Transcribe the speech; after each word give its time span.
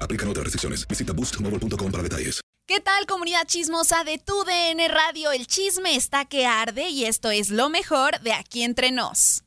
Aplican 0.00 0.28
otras 0.28 0.44
restricciones. 0.44 0.88
Visita 0.88 1.12
boostmobile.com 1.12 1.92
para 1.92 2.02
detalles. 2.02 2.40
¿Qué 2.68 2.80
tal 2.80 3.06
comunidad 3.06 3.46
chismosa 3.46 4.02
de 4.02 4.18
tu 4.18 4.42
DN 4.42 4.88
Radio? 4.88 5.30
El 5.30 5.46
chisme 5.46 5.94
está 5.94 6.24
que 6.24 6.46
arde 6.46 6.88
y 6.88 7.04
esto 7.04 7.30
es 7.30 7.50
lo 7.50 7.68
mejor 7.68 8.18
de 8.22 8.32
aquí 8.32 8.64
entre 8.64 8.90
nos. 8.90 9.44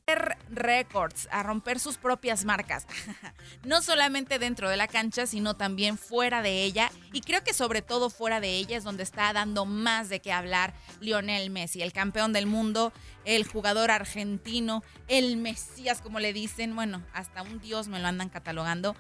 Records 0.50 1.28
a 1.30 1.44
romper 1.44 1.81
sus 1.81 1.97
propias 1.97 2.46
marcas, 2.46 2.88
no 3.66 3.81
solamente 3.81 4.40
dentro 4.40 4.69
de 4.69 4.78
la 4.78 4.88
cancha, 4.88 5.28
sino 5.28 5.58
también 5.58 5.97
fuera 5.97 6.41
de 6.41 6.64
ella 6.64 6.94
y 7.12 7.19
creo 7.19 7.44
que 7.44 7.53
sobre 7.53 7.81
todo 7.81 8.09
fuera 8.09 8.40
de 8.40 8.56
ella 8.56 8.78
es 8.78 8.85
donde 8.85 9.03
está 9.03 9.34
dando 9.34 9.66
más 9.66 10.08
de 10.08 10.22
qué 10.22 10.31
hablar 10.31 10.74
Lionel 11.02 11.50
Messi, 11.50 11.81
el 11.81 11.91
campeón 11.91 12.31
del 12.31 12.46
mundo, 12.46 12.94
el 13.25 13.46
jugador 13.46 13.91
argentino, 13.91 14.81
el 15.09 15.35
Mesías 15.35 16.00
como 16.00 16.22
le 16.22 16.31
dicen, 16.31 16.74
bueno, 16.74 17.03
hasta 17.12 17.41
un 17.41 17.59
dios 17.59 17.90
me 17.90 18.00
lo 18.00 18.08
andan 18.08 18.30
catalogando 18.30 18.96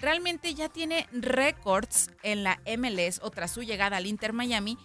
realmente 0.00 0.54
ya 0.54 0.68
tiene 0.68 1.06
récords 1.12 2.10
en 2.22 2.42
la 2.44 2.60
MLS 2.78 3.20
o 3.22 3.30
tras 3.30 3.52
su 3.52 3.62
llegada 3.62 3.98
al 3.98 4.06
Inter 4.06 4.32
Miami 4.32 4.78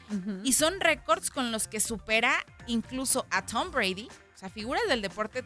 y 0.43 0.53
son 0.53 0.79
récords 0.79 1.29
con 1.29 1.51
los 1.51 1.67
que 1.67 1.79
supera 1.79 2.33
incluso 2.67 3.25
a 3.31 3.45
Tom 3.45 3.71
Brady, 3.71 4.07
o 4.35 4.37
sea, 4.37 4.49
figuras 4.49 4.83
del 4.87 5.01
deporte 5.01 5.43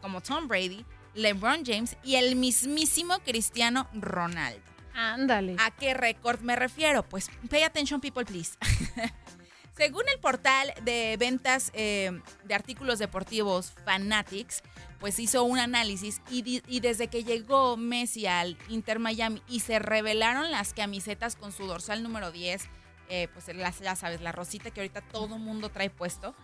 como 0.00 0.20
Tom 0.20 0.48
Brady, 0.48 0.84
LeBron 1.14 1.64
James 1.64 1.96
y 2.02 2.16
el 2.16 2.36
mismísimo 2.36 3.18
Cristiano 3.24 3.88
Ronaldo. 3.94 4.62
Ándale. 4.94 5.56
¿A 5.58 5.70
qué 5.70 5.94
récord 5.94 6.40
me 6.40 6.54
refiero? 6.56 7.02
Pues 7.02 7.30
pay 7.48 7.62
attention 7.62 8.00
people 8.00 8.24
please. 8.24 8.56
Según 9.76 10.02
el 10.12 10.20
portal 10.20 10.72
de 10.84 11.16
ventas 11.18 11.70
eh, 11.74 12.20
de 12.44 12.54
artículos 12.54 12.98
deportivos 12.98 13.72
Fanatics, 13.84 14.62
pues 15.00 15.18
hizo 15.18 15.42
un 15.44 15.58
análisis 15.58 16.20
y, 16.30 16.80
desde 16.80 17.08
que 17.08 17.24
llegó 17.24 17.76
Messi 17.76 18.26
al 18.26 18.56
Inter 18.68 18.98
Miami 18.98 19.42
y 19.48 19.60
se 19.60 19.78
revelaron 19.78 20.50
las 20.50 20.74
camisetas 20.74 21.36
con 21.36 21.50
su 21.50 21.66
dorsal 21.66 22.02
número 22.04 22.30
10, 22.30 22.68
eh, 23.08 23.28
pues 23.32 23.54
las, 23.56 23.80
ya 23.80 23.96
sabes, 23.96 24.20
la 24.20 24.30
rosita 24.30 24.70
que 24.70 24.80
ahorita 24.80 25.00
todo 25.00 25.38
mundo 25.38 25.70
trae 25.70 25.90
puesto, 25.90 26.36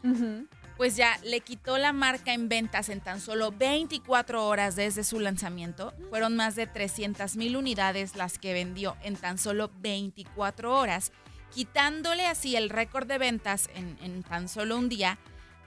pues 0.76 0.96
ya 0.96 1.18
le 1.22 1.40
quitó 1.40 1.78
la 1.78 1.92
marca 1.92 2.34
en 2.34 2.48
ventas 2.48 2.88
en 2.88 3.00
tan 3.00 3.20
solo 3.20 3.52
24 3.52 4.46
horas 4.46 4.74
desde 4.74 5.04
su 5.04 5.20
lanzamiento. 5.20 5.94
Fueron 6.08 6.34
más 6.34 6.56
de 6.56 6.66
300 6.66 7.36
mil 7.36 7.56
unidades 7.56 8.16
las 8.16 8.38
que 8.38 8.54
vendió 8.54 8.96
en 9.02 9.16
tan 9.16 9.38
solo 9.38 9.70
24 9.80 10.76
horas, 10.76 11.12
quitándole 11.53 12.26
así 12.26 12.56
el 12.56 12.70
récord 12.70 13.06
de 13.06 13.19
ventas 13.19 13.69
en, 13.75 13.98
en 14.03 14.22
tan 14.22 14.48
solo 14.48 14.76
un 14.76 14.88
día 14.88 15.19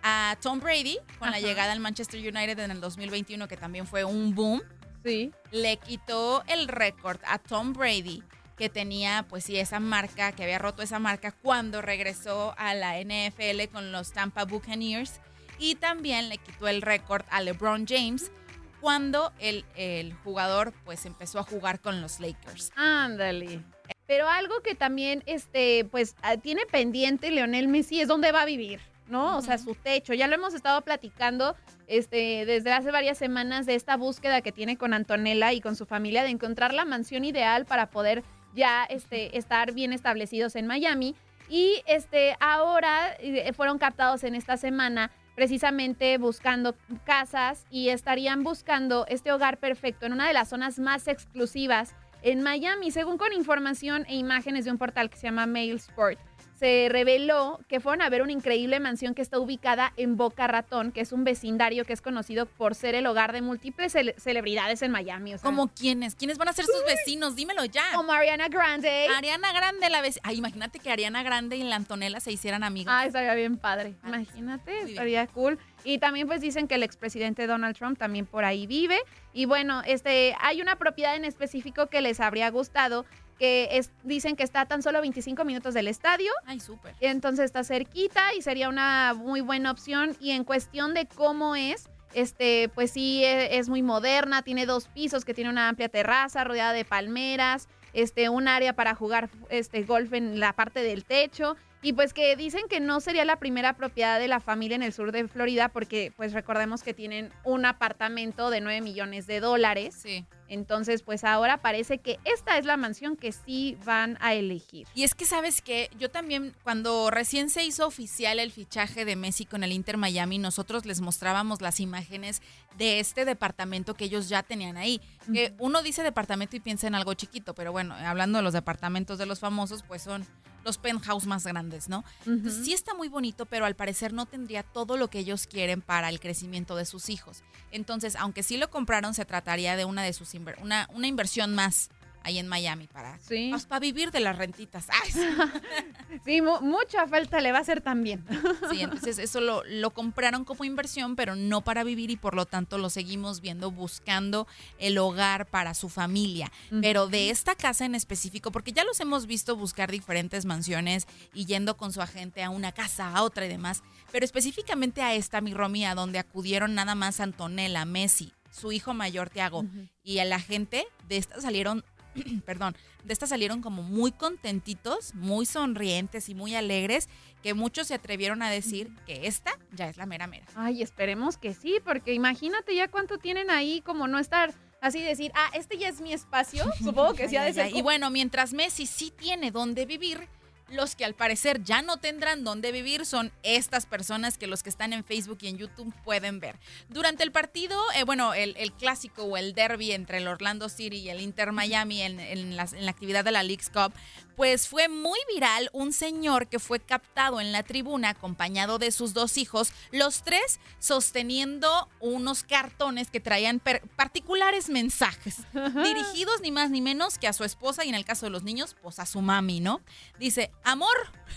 a 0.03 0.37
Tom 0.41 0.59
Brady 0.59 0.97
con 1.19 1.31
la 1.31 1.39
llegada 1.39 1.71
al 1.71 1.79
Manchester 1.79 2.19
United 2.19 2.59
en 2.59 2.71
el 2.71 2.81
2021, 2.81 3.47
que 3.47 3.57
también 3.57 3.87
fue 3.87 4.03
un 4.03 4.33
boom. 4.33 4.61
Sí. 5.03 5.31
Le 5.51 5.77
quitó 5.77 6.43
el 6.47 6.67
récord 6.67 7.19
a 7.25 7.39
Tom 7.39 7.73
Brady 7.73 8.23
que 8.57 8.69
tenía, 8.69 9.25
pues 9.27 9.45
sí, 9.45 9.57
esa 9.57 9.79
marca, 9.79 10.33
que 10.33 10.43
había 10.43 10.59
roto 10.59 10.83
esa 10.83 10.99
marca 10.99 11.31
cuando 11.31 11.81
regresó 11.81 12.53
a 12.57 12.75
la 12.75 12.99
NFL 13.01 13.71
con 13.71 13.91
los 13.91 14.11
Tampa 14.11 14.45
Buccaneers. 14.45 15.19
Y 15.57 15.75
también 15.75 16.29
le 16.29 16.37
quitó 16.37 16.67
el 16.67 16.83
récord 16.83 17.23
a 17.31 17.41
LeBron 17.41 17.87
James 17.87 18.31
cuando 18.79 19.31
el, 19.39 19.65
el 19.75 20.13
jugador 20.13 20.73
pues 20.85 21.05
empezó 21.07 21.39
a 21.39 21.43
jugar 21.43 21.79
con 21.79 22.01
los 22.01 22.19
Lakers. 22.19 22.71
Ándale. 22.75 23.63
Pero 24.11 24.27
algo 24.27 24.59
que 24.59 24.75
también, 24.75 25.23
este, 25.25 25.85
pues, 25.89 26.17
ah, 26.21 26.35
tiene 26.35 26.65
pendiente 26.65 27.31
Leonel 27.31 27.69
Messi 27.69 28.01
es 28.01 28.09
dónde 28.09 28.33
va 28.33 28.41
a 28.41 28.45
vivir, 28.45 28.81
¿no? 29.07 29.37
O 29.37 29.41
sea, 29.41 29.57
su 29.57 29.73
techo. 29.73 30.13
Ya 30.13 30.27
lo 30.27 30.35
hemos 30.35 30.53
estado 30.53 30.81
platicando, 30.81 31.55
este, 31.87 32.45
desde 32.45 32.73
hace 32.73 32.91
varias 32.91 33.17
semanas 33.17 33.65
de 33.65 33.75
esta 33.75 33.95
búsqueda 33.95 34.41
que 34.41 34.51
tiene 34.51 34.75
con 34.75 34.93
Antonella 34.93 35.53
y 35.53 35.61
con 35.61 35.77
su 35.77 35.85
familia 35.85 36.23
de 36.23 36.29
encontrar 36.29 36.73
la 36.73 36.83
mansión 36.83 37.23
ideal 37.23 37.65
para 37.65 37.89
poder 37.89 38.25
ya, 38.53 38.83
este, 38.83 39.37
estar 39.37 39.71
bien 39.71 39.93
establecidos 39.93 40.57
en 40.57 40.67
Miami. 40.67 41.15
Y, 41.47 41.81
este, 41.87 42.35
ahora 42.41 43.15
eh, 43.17 43.53
fueron 43.53 43.77
captados 43.77 44.25
en 44.25 44.35
esta 44.35 44.57
semana 44.57 45.09
precisamente 45.37 46.17
buscando 46.17 46.75
casas 47.05 47.65
y 47.69 47.87
estarían 47.87 48.43
buscando 48.43 49.05
este 49.07 49.31
hogar 49.31 49.57
perfecto 49.57 50.05
en 50.05 50.11
una 50.11 50.27
de 50.27 50.33
las 50.33 50.49
zonas 50.49 50.79
más 50.79 51.07
exclusivas 51.07 51.95
en 52.21 52.41
Miami, 52.41 52.91
según 52.91 53.17
con 53.17 53.33
información 53.33 54.05
e 54.07 54.15
imágenes 54.15 54.65
de 54.65 54.71
un 54.71 54.77
portal 54.77 55.09
que 55.09 55.17
se 55.17 55.23
llama 55.27 55.45
Mail 55.45 55.75
Sport. 55.77 56.19
Se 56.55 56.89
reveló 56.91 57.59
que 57.67 57.79
fueron 57.79 58.03
a 58.03 58.09
ver 58.11 58.21
una 58.21 58.31
increíble 58.33 58.79
mansión 58.79 59.15
que 59.15 59.23
está 59.23 59.39
ubicada 59.39 59.93
en 59.97 60.15
Boca 60.15 60.45
Ratón, 60.45 60.91
que 60.91 61.01
es 61.01 61.11
un 61.11 61.23
vecindario 61.23 61.85
que 61.85 61.93
es 61.93 62.03
conocido 62.03 62.45
por 62.45 62.75
ser 62.75 62.93
el 62.93 63.07
hogar 63.07 63.33
de 63.33 63.41
múltiples 63.41 63.95
cele- 63.95 64.13
celebridades 64.19 64.83
en 64.83 64.91
Miami. 64.91 65.33
O 65.33 65.37
sea, 65.39 65.43
¿Cómo 65.43 65.69
quiénes? 65.69 66.13
¿Quiénes 66.13 66.37
van 66.37 66.49
a 66.49 66.53
ser 66.53 66.65
sus 66.65 66.85
vecinos? 66.85 67.35
Dímelo 67.35 67.65
ya. 67.65 67.81
como 67.95 68.11
Ariana 68.11 68.47
Grande. 68.47 69.07
Ariana 69.17 69.51
Grande, 69.53 69.89
la 69.89 70.01
vecina. 70.01 70.21
Ay, 70.23 70.37
imagínate 70.37 70.77
que 70.77 70.91
Ariana 70.91 71.23
Grande 71.23 71.57
y 71.57 71.63
la 71.63 71.77
Antonella 71.77 72.19
se 72.19 72.31
hicieran 72.31 72.63
amigas. 72.63 72.93
Ah, 72.95 73.07
estaría 73.07 73.33
bien 73.33 73.57
padre. 73.57 73.95
Imagínate, 74.05 74.81
estaría 74.83 75.25
cool. 75.25 75.57
Y 75.83 75.97
también 75.97 76.27
pues 76.27 76.41
dicen 76.41 76.67
que 76.67 76.75
el 76.75 76.83
expresidente 76.83 77.47
Donald 77.47 77.75
Trump 77.75 77.97
también 77.97 78.25
por 78.25 78.43
ahí 78.45 78.67
vive. 78.67 78.99
Y 79.33 79.45
bueno, 79.45 79.81
este, 79.85 80.35
hay 80.39 80.61
una 80.61 80.75
propiedad 80.77 81.15
en 81.15 81.25
específico 81.25 81.87
que 81.87 82.01
les 82.01 82.19
habría 82.19 82.49
gustado, 82.51 83.05
que 83.39 83.69
es, 83.71 83.89
dicen 84.03 84.35
que 84.35 84.43
está 84.43 84.61
a 84.61 84.65
tan 84.67 84.83
solo 84.83 85.01
25 85.01 85.43
minutos 85.45 85.73
del 85.73 85.87
estadio. 85.87 86.31
Ay, 86.45 86.59
súper. 86.59 86.93
Entonces 86.99 87.45
está 87.45 87.63
cerquita 87.63 88.33
y 88.35 88.41
sería 88.43 88.69
una 88.69 89.13
muy 89.15 89.41
buena 89.41 89.71
opción. 89.71 90.15
Y 90.19 90.31
en 90.31 90.43
cuestión 90.43 90.93
de 90.93 91.07
cómo 91.07 91.55
es, 91.55 91.89
este, 92.13 92.69
pues 92.75 92.91
sí, 92.91 93.23
e- 93.23 93.57
es 93.57 93.67
muy 93.69 93.81
moderna, 93.81 94.43
tiene 94.43 94.67
dos 94.67 94.87
pisos, 94.89 95.25
que 95.25 95.33
tiene 95.33 95.49
una 95.49 95.69
amplia 95.69 95.89
terraza 95.89 96.43
rodeada 96.43 96.73
de 96.73 96.85
palmeras. 96.85 97.67
este, 97.93 98.29
un 98.29 98.47
área 98.47 98.71
para 98.73 98.95
jugar 98.95 99.29
este, 99.49 99.83
golf 99.83 100.13
en 100.13 100.39
la 100.39 100.53
parte 100.53 100.81
del 100.81 101.03
techo. 101.03 101.57
Y 101.83 101.93
pues 101.93 102.13
que 102.13 102.35
dicen 102.35 102.61
que 102.69 102.79
no 102.79 102.99
sería 102.99 103.25
la 103.25 103.37
primera 103.37 103.73
propiedad 103.73 104.19
de 104.19 104.27
la 104.27 104.39
familia 104.39 104.75
en 104.75 104.83
el 104.83 104.93
sur 104.93 105.11
de 105.11 105.27
Florida 105.27 105.69
porque 105.69 106.13
pues 106.15 106.31
recordemos 106.33 106.83
que 106.83 106.93
tienen 106.93 107.31
un 107.43 107.65
apartamento 107.65 108.51
de 108.51 108.61
9 108.61 108.81
millones 108.81 109.25
de 109.25 109.39
dólares. 109.39 109.95
Sí. 109.99 110.25
Entonces 110.47 111.01
pues 111.01 111.23
ahora 111.23 111.57
parece 111.57 111.97
que 111.97 112.19
esta 112.23 112.57
es 112.59 112.65
la 112.65 112.77
mansión 112.77 113.15
que 113.15 113.31
sí 113.31 113.77
van 113.83 114.17
a 114.21 114.35
elegir. 114.35 114.87
Y 114.93 115.03
es 115.03 115.15
que 115.15 115.25
sabes 115.25 115.61
que 115.63 115.89
yo 115.97 116.11
también 116.11 116.53
cuando 116.63 117.09
recién 117.09 117.49
se 117.49 117.63
hizo 117.63 117.87
oficial 117.87 118.37
el 118.37 118.51
fichaje 118.51 119.03
de 119.03 119.15
Messi 119.15 119.45
con 119.45 119.63
el 119.63 119.71
Inter 119.71 119.97
Miami, 119.97 120.37
nosotros 120.37 120.85
les 120.85 121.01
mostrábamos 121.01 121.61
las 121.61 121.79
imágenes 121.79 122.43
de 122.77 122.99
este 122.99 123.25
departamento 123.25 123.95
que 123.95 124.05
ellos 124.05 124.29
ya 124.29 124.43
tenían 124.43 124.77
ahí. 124.77 125.01
Que 125.33 125.53
uno 125.57 125.81
dice 125.81 126.03
departamento 126.03 126.55
y 126.55 126.59
piensa 126.59 126.85
en 126.85 126.95
algo 126.95 127.13
chiquito, 127.15 127.55
pero 127.55 127.71
bueno, 127.71 127.95
hablando 127.95 128.37
de 128.37 128.43
los 128.43 128.53
departamentos 128.53 129.17
de 129.17 129.25
los 129.25 129.39
famosos, 129.39 129.83
pues 129.83 130.03
son 130.03 130.27
los 130.63 130.77
penthouse 130.77 131.25
más 131.25 131.45
grandes, 131.45 131.89
¿no? 131.89 132.03
Entonces, 132.25 132.65
sí 132.65 132.73
está 132.73 132.93
muy 132.93 133.07
bonito, 133.07 133.45
pero 133.45 133.65
al 133.65 133.75
parecer 133.75 134.13
no 134.13 134.25
tendría 134.25 134.63
todo 134.63 134.97
lo 134.97 135.09
que 135.09 135.19
ellos 135.19 135.47
quieren 135.47 135.81
para 135.81 136.09
el 136.09 136.19
crecimiento 136.19 136.75
de 136.75 136.85
sus 136.85 137.09
hijos. 137.09 137.43
Entonces, 137.71 138.15
aunque 138.15 138.43
sí 138.43 138.57
lo 138.57 138.69
compraron, 138.69 139.13
se 139.13 139.25
trataría 139.25 139.75
de 139.75 139.85
una 139.85 140.03
de 140.03 140.13
sus 140.13 140.33
una, 140.61 140.87
una 140.93 141.07
inversión 141.07 141.55
más 141.55 141.89
ahí 142.23 142.37
en 142.39 142.47
Miami 142.47 142.87
para, 142.87 143.19
Sí. 143.19 143.47
pues, 143.51 143.65
para 143.65 143.79
vivir 143.79 144.11
de 144.11 144.19
las 144.19 144.37
rentitas. 144.37 144.87
Ay, 144.89 145.11
sí. 145.11 145.19
Sí, 146.25 146.41
mu- 146.41 146.59
mucha 146.61 147.07
falta 147.07 147.39
le 147.41 147.51
va 147.51 147.59
a 147.59 147.61
hacer 147.61 147.81
también. 147.81 148.23
Sí, 148.71 148.81
entonces 148.81 149.17
eso 149.17 149.41
lo, 149.41 149.63
lo 149.65 149.89
compraron 149.91 150.43
como 150.45 150.63
inversión, 150.65 151.15
pero 151.15 151.35
no 151.35 151.61
para 151.61 151.83
vivir 151.83 152.11
y 152.11 152.17
por 152.17 152.35
lo 152.35 152.45
tanto 152.45 152.77
lo 152.77 152.89
seguimos 152.89 153.41
viendo 153.41 153.71
buscando 153.71 154.47
el 154.77 154.97
hogar 154.97 155.45
para 155.47 155.73
su 155.73 155.89
familia. 155.89 156.51
Pero 156.81 157.07
de 157.07 157.29
esta 157.29 157.55
casa 157.55 157.85
en 157.85 157.95
específico, 157.95 158.51
porque 158.51 158.71
ya 158.71 158.83
los 158.83 158.99
hemos 158.99 159.25
visto 159.25 159.55
buscar 159.55 159.89
diferentes 159.91 160.45
mansiones 160.45 161.07
y 161.33 161.45
yendo 161.45 161.75
con 161.77 161.91
su 161.91 162.01
agente 162.01 162.43
a 162.43 162.49
una 162.49 162.71
casa, 162.71 163.09
a 163.15 163.23
otra 163.23 163.45
y 163.45 163.49
demás, 163.49 163.81
pero 164.11 164.25
específicamente 164.25 165.01
a 165.01 165.13
esta, 165.15 165.41
mi 165.41 165.53
Romy, 165.53 165.85
a 165.85 165.95
donde 165.95 166.19
acudieron 166.19 166.75
nada 166.75 166.93
más 166.95 167.19
Antonella, 167.19 167.85
Messi, 167.85 168.33
su 168.51 168.71
hijo 168.73 168.93
mayor, 168.93 169.29
Tiago, 169.29 169.65
y 170.03 170.17
el 170.19 170.33
agente, 170.33 170.85
de 171.07 171.17
esta 171.17 171.39
salieron 171.41 171.83
perdón, 172.45 172.75
de 173.03 173.13
estas 173.13 173.29
salieron 173.29 173.61
como 173.61 173.83
muy 173.83 174.11
contentitos, 174.11 175.13
muy 175.15 175.45
sonrientes 175.45 176.29
y 176.29 176.35
muy 176.35 176.55
alegres, 176.55 177.09
que 177.41 177.53
muchos 177.53 177.87
se 177.87 177.95
atrevieron 177.95 178.41
a 178.41 178.49
decir 178.49 178.91
que 179.05 179.27
esta 179.27 179.57
ya 179.73 179.89
es 179.89 179.97
la 179.97 180.05
mera 180.05 180.27
mera. 180.27 180.45
Ay, 180.55 180.81
esperemos 180.81 181.37
que 181.37 181.53
sí, 181.53 181.79
porque 181.83 182.13
imagínate 182.13 182.75
ya 182.75 182.87
cuánto 182.87 183.17
tienen 183.17 183.49
ahí 183.49 183.81
como 183.81 184.07
no 184.07 184.19
estar 184.19 184.53
así 184.81 184.99
decir, 185.01 185.31
ah, 185.35 185.49
este 185.53 185.77
ya 185.77 185.87
es 185.87 186.01
mi 186.01 186.11
espacio. 186.11 186.65
Supongo 186.83 187.13
que 187.13 187.29
sí 187.29 187.37
ha 187.37 187.43
de 187.43 187.53
ser. 187.53 187.75
Y 187.75 187.81
bueno, 187.81 188.09
mientras 188.09 188.53
Messi 188.53 188.85
sí 188.85 189.13
tiene 189.15 189.51
dónde 189.51 189.85
vivir, 189.85 190.27
los 190.71 190.95
que 190.95 191.05
al 191.05 191.13
parecer 191.13 191.63
ya 191.63 191.81
no 191.81 191.97
tendrán 191.97 192.43
dónde 192.43 192.71
vivir 192.71 193.05
son 193.05 193.31
estas 193.43 193.85
personas 193.85 194.37
que 194.37 194.47
los 194.47 194.63
que 194.63 194.69
están 194.69 194.93
en 194.93 195.03
Facebook 195.03 195.39
y 195.41 195.47
en 195.47 195.57
YouTube 195.57 195.93
pueden 196.03 196.39
ver. 196.39 196.57
Durante 196.89 197.23
el 197.23 197.31
partido, 197.31 197.79
eh, 197.95 198.03
bueno, 198.03 198.33
el, 198.33 198.55
clásico 198.73 199.23
o 199.23 199.37
el 199.37 199.53
derby 199.53 199.91
entre 199.91 200.17
el 200.17 200.27
Orlando 200.27 200.69
City 200.69 200.97
y 200.97 201.09
el 201.09 201.21
Inter 201.21 201.51
Miami 201.51 202.01
en, 202.01 202.19
en 202.19 202.51
en 202.51 202.85
la 202.85 202.91
actividad 202.91 203.23
de 203.23 203.31
la 203.31 203.43
League's 203.43 203.69
Cup, 203.69 203.93
pues 204.41 204.67
fue 204.67 204.87
muy 204.87 205.19
viral 205.31 205.69
un 205.71 205.93
señor 205.93 206.47
que 206.47 206.57
fue 206.57 206.79
captado 206.79 207.39
en 207.39 207.51
la 207.51 207.61
tribuna 207.61 208.09
acompañado 208.09 208.79
de 208.79 208.89
sus 208.89 209.13
dos 209.13 209.37
hijos, 209.37 209.71
los 209.91 210.23
tres 210.23 210.59
sosteniendo 210.79 211.87
unos 211.99 212.41
cartones 212.41 213.11
que 213.11 213.19
traían 213.19 213.59
particulares 213.59 214.67
mensajes 214.69 215.43
dirigidos 215.53 216.41
ni 216.41 216.49
más 216.49 216.71
ni 216.71 216.81
menos 216.81 217.19
que 217.19 217.27
a 217.27 217.33
su 217.33 217.43
esposa 217.43 217.85
y 217.85 217.89
en 217.89 217.93
el 217.93 218.03
caso 218.03 218.25
de 218.25 218.31
los 218.31 218.41
niños, 218.41 218.75
pues 218.81 218.97
a 218.97 219.05
su 219.05 219.21
mami, 219.21 219.59
¿no? 219.59 219.79
Dice, 220.17 220.49
amor, 220.63 220.89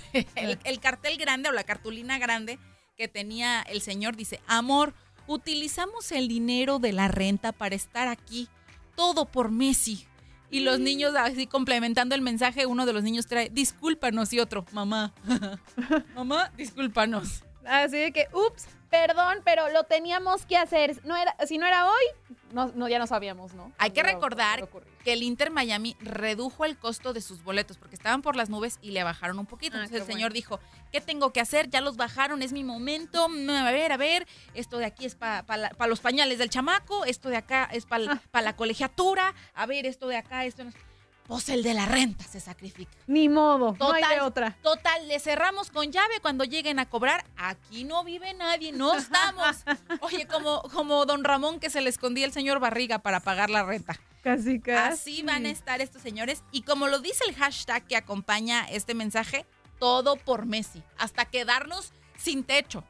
el, 0.35 0.59
el 0.65 0.81
cartel 0.81 1.19
grande 1.19 1.51
o 1.51 1.53
la 1.53 1.65
cartulina 1.65 2.19
grande 2.19 2.59
que 2.97 3.07
tenía 3.07 3.61
el 3.61 3.83
señor 3.83 4.17
dice, 4.17 4.41
amor, 4.47 4.95
utilizamos 5.27 6.11
el 6.11 6.27
dinero 6.27 6.79
de 6.79 6.95
la 6.95 7.09
renta 7.09 7.53
para 7.53 7.75
estar 7.75 8.09
aquí, 8.09 8.49
todo 8.97 9.27
por 9.27 9.51
Messi. 9.51 10.07
Y 10.51 10.61
los 10.61 10.79
niños 10.79 11.15
así 11.17 11.47
complementando 11.47 12.15
el 12.15 12.23
mensaje, 12.23 12.67
uno 12.67 12.87
de 12.87 12.93
los 12.93 13.03
niños 13.03 13.27
trae, 13.27 13.51
discúlpanos 13.51 14.33
y 14.33 14.41
otro, 14.41 14.65
mamá, 14.73 15.13
mamá, 16.15 16.53
discúlpanos. 16.57 17.43
Así 17.65 17.97
de 17.97 18.13
que, 18.13 18.29
ups, 18.33 18.67
perdón, 18.95 19.41
pero 19.45 19.71
lo 19.71 19.83
teníamos 19.85 20.47
que 20.47 20.57
hacer. 20.57 21.01
No 21.05 21.17
era, 21.17 21.35
si 21.47 21.59
no 21.59 21.67
era 21.67 21.87
hoy, 21.87 22.37
no, 22.53 22.71
no, 22.77 22.89
ya 22.89 23.01
no 23.01 23.09
sabíamos, 23.09 23.53
¿no? 23.53 23.73
Hay 23.79 23.91
que 23.91 24.05
recordar 24.05 24.69
que 25.03 25.13
el 25.13 25.25
Inter 25.25 25.51
Miami 25.51 25.97
redujo 25.99 26.65
el 26.65 26.79
costo 26.79 27.13
de 27.13 27.21
sus 27.21 27.43
boletos 27.43 27.77
porque 27.77 27.97
estaban 27.97 28.23
por 28.23 28.37
las 28.37 28.51
nubes 28.51 28.79
y 28.83 28.93
le 28.93 29.03
bajaron 29.03 29.41
un 29.41 29.47
poquito. 29.47 29.77
Ah, 29.77 29.81
Entonces 29.83 30.03
el 30.03 30.07
señor 30.07 30.31
bueno. 30.31 30.35
dijo, 30.35 30.61
¿qué 30.93 31.01
tengo 31.01 31.33
que 31.33 31.41
hacer? 31.41 31.69
Ya 31.71 31.81
los 31.81 31.97
bajaron, 31.97 32.41
es 32.41 32.53
mi 32.53 32.63
momento. 32.63 33.27
A 33.27 33.73
ver, 33.73 33.91
a 33.91 33.97
ver, 33.97 34.29
esto 34.55 34.79
de 34.79 34.85
aquí 34.85 35.07
es 35.07 35.17
para 35.17 35.43
los 35.89 35.99
pañales 35.99 36.39
del 36.39 36.51
chamaco, 36.51 37.05
esto 37.05 37.29
de 37.31 37.37
acá 37.37 37.69
es 37.73 37.87
para 37.87 38.21
la 38.33 38.55
colegiatura, 38.55 39.35
a 39.55 39.67
ver, 39.67 39.87
esto 39.87 40.07
de 40.07 40.19
acá, 40.19 40.45
esto 40.45 40.63
no. 40.63 40.71
Pues 41.27 41.49
el 41.49 41.63
de 41.63 41.73
la 41.73 41.87
renta 41.87 42.25
se 42.25 42.39
sacrifica. 42.39 42.93
Ni 43.07 43.31
modo, 43.31 43.75
no 43.79 43.93
hay 43.93 44.03
Total, 44.03 44.15
de 44.17 44.21
otra. 44.21 44.59
Total, 44.63 45.09
le 45.09 45.19
cerramos 45.19 45.71
con 45.71 45.91
llave 45.91 46.21
cuando 46.21 46.45
lleguen 46.45 46.79
a 46.79 46.87
cobrar. 46.87 47.25
Aquí 47.37 47.85
no 47.85 48.05
vive 48.05 48.35
nadie, 48.35 48.73
no 48.73 48.95
estamos. 48.95 49.65
Oye, 50.01 50.27
como, 50.27 50.61
como 50.63 51.07
don 51.07 51.25
Ramón 51.25 51.61
que 51.61 51.71
se 51.71 51.81
le 51.81 51.89
escondía 51.89 52.27
el 52.27 52.33
señor 52.33 52.61
Barriga 52.61 52.99
para 52.99 53.21
pagar 53.21 53.49
la 53.49 53.63
renta. 53.63 53.99
Casi, 54.23 54.61
casi. 54.61 54.93
Así 54.93 55.23
van 55.23 55.47
a 55.47 55.51
estar 55.51 55.81
estos 55.81 56.03
señores. 56.03 56.43
Y 56.53 56.63
como 56.63 56.89
lo 56.89 56.99
dice 56.99 57.25
el 57.27 57.35
hashtag 57.35 57.87
que 57.87 57.97
acompaña 57.97 58.67
este 58.71 58.95
mensaje, 58.95 59.47
todo 59.79 60.17
por 60.17 60.45
Messi. 60.45 60.83
Hasta 60.99 61.25
quedarnos 61.25 61.93
sin 62.19 62.45
techo 62.45 62.85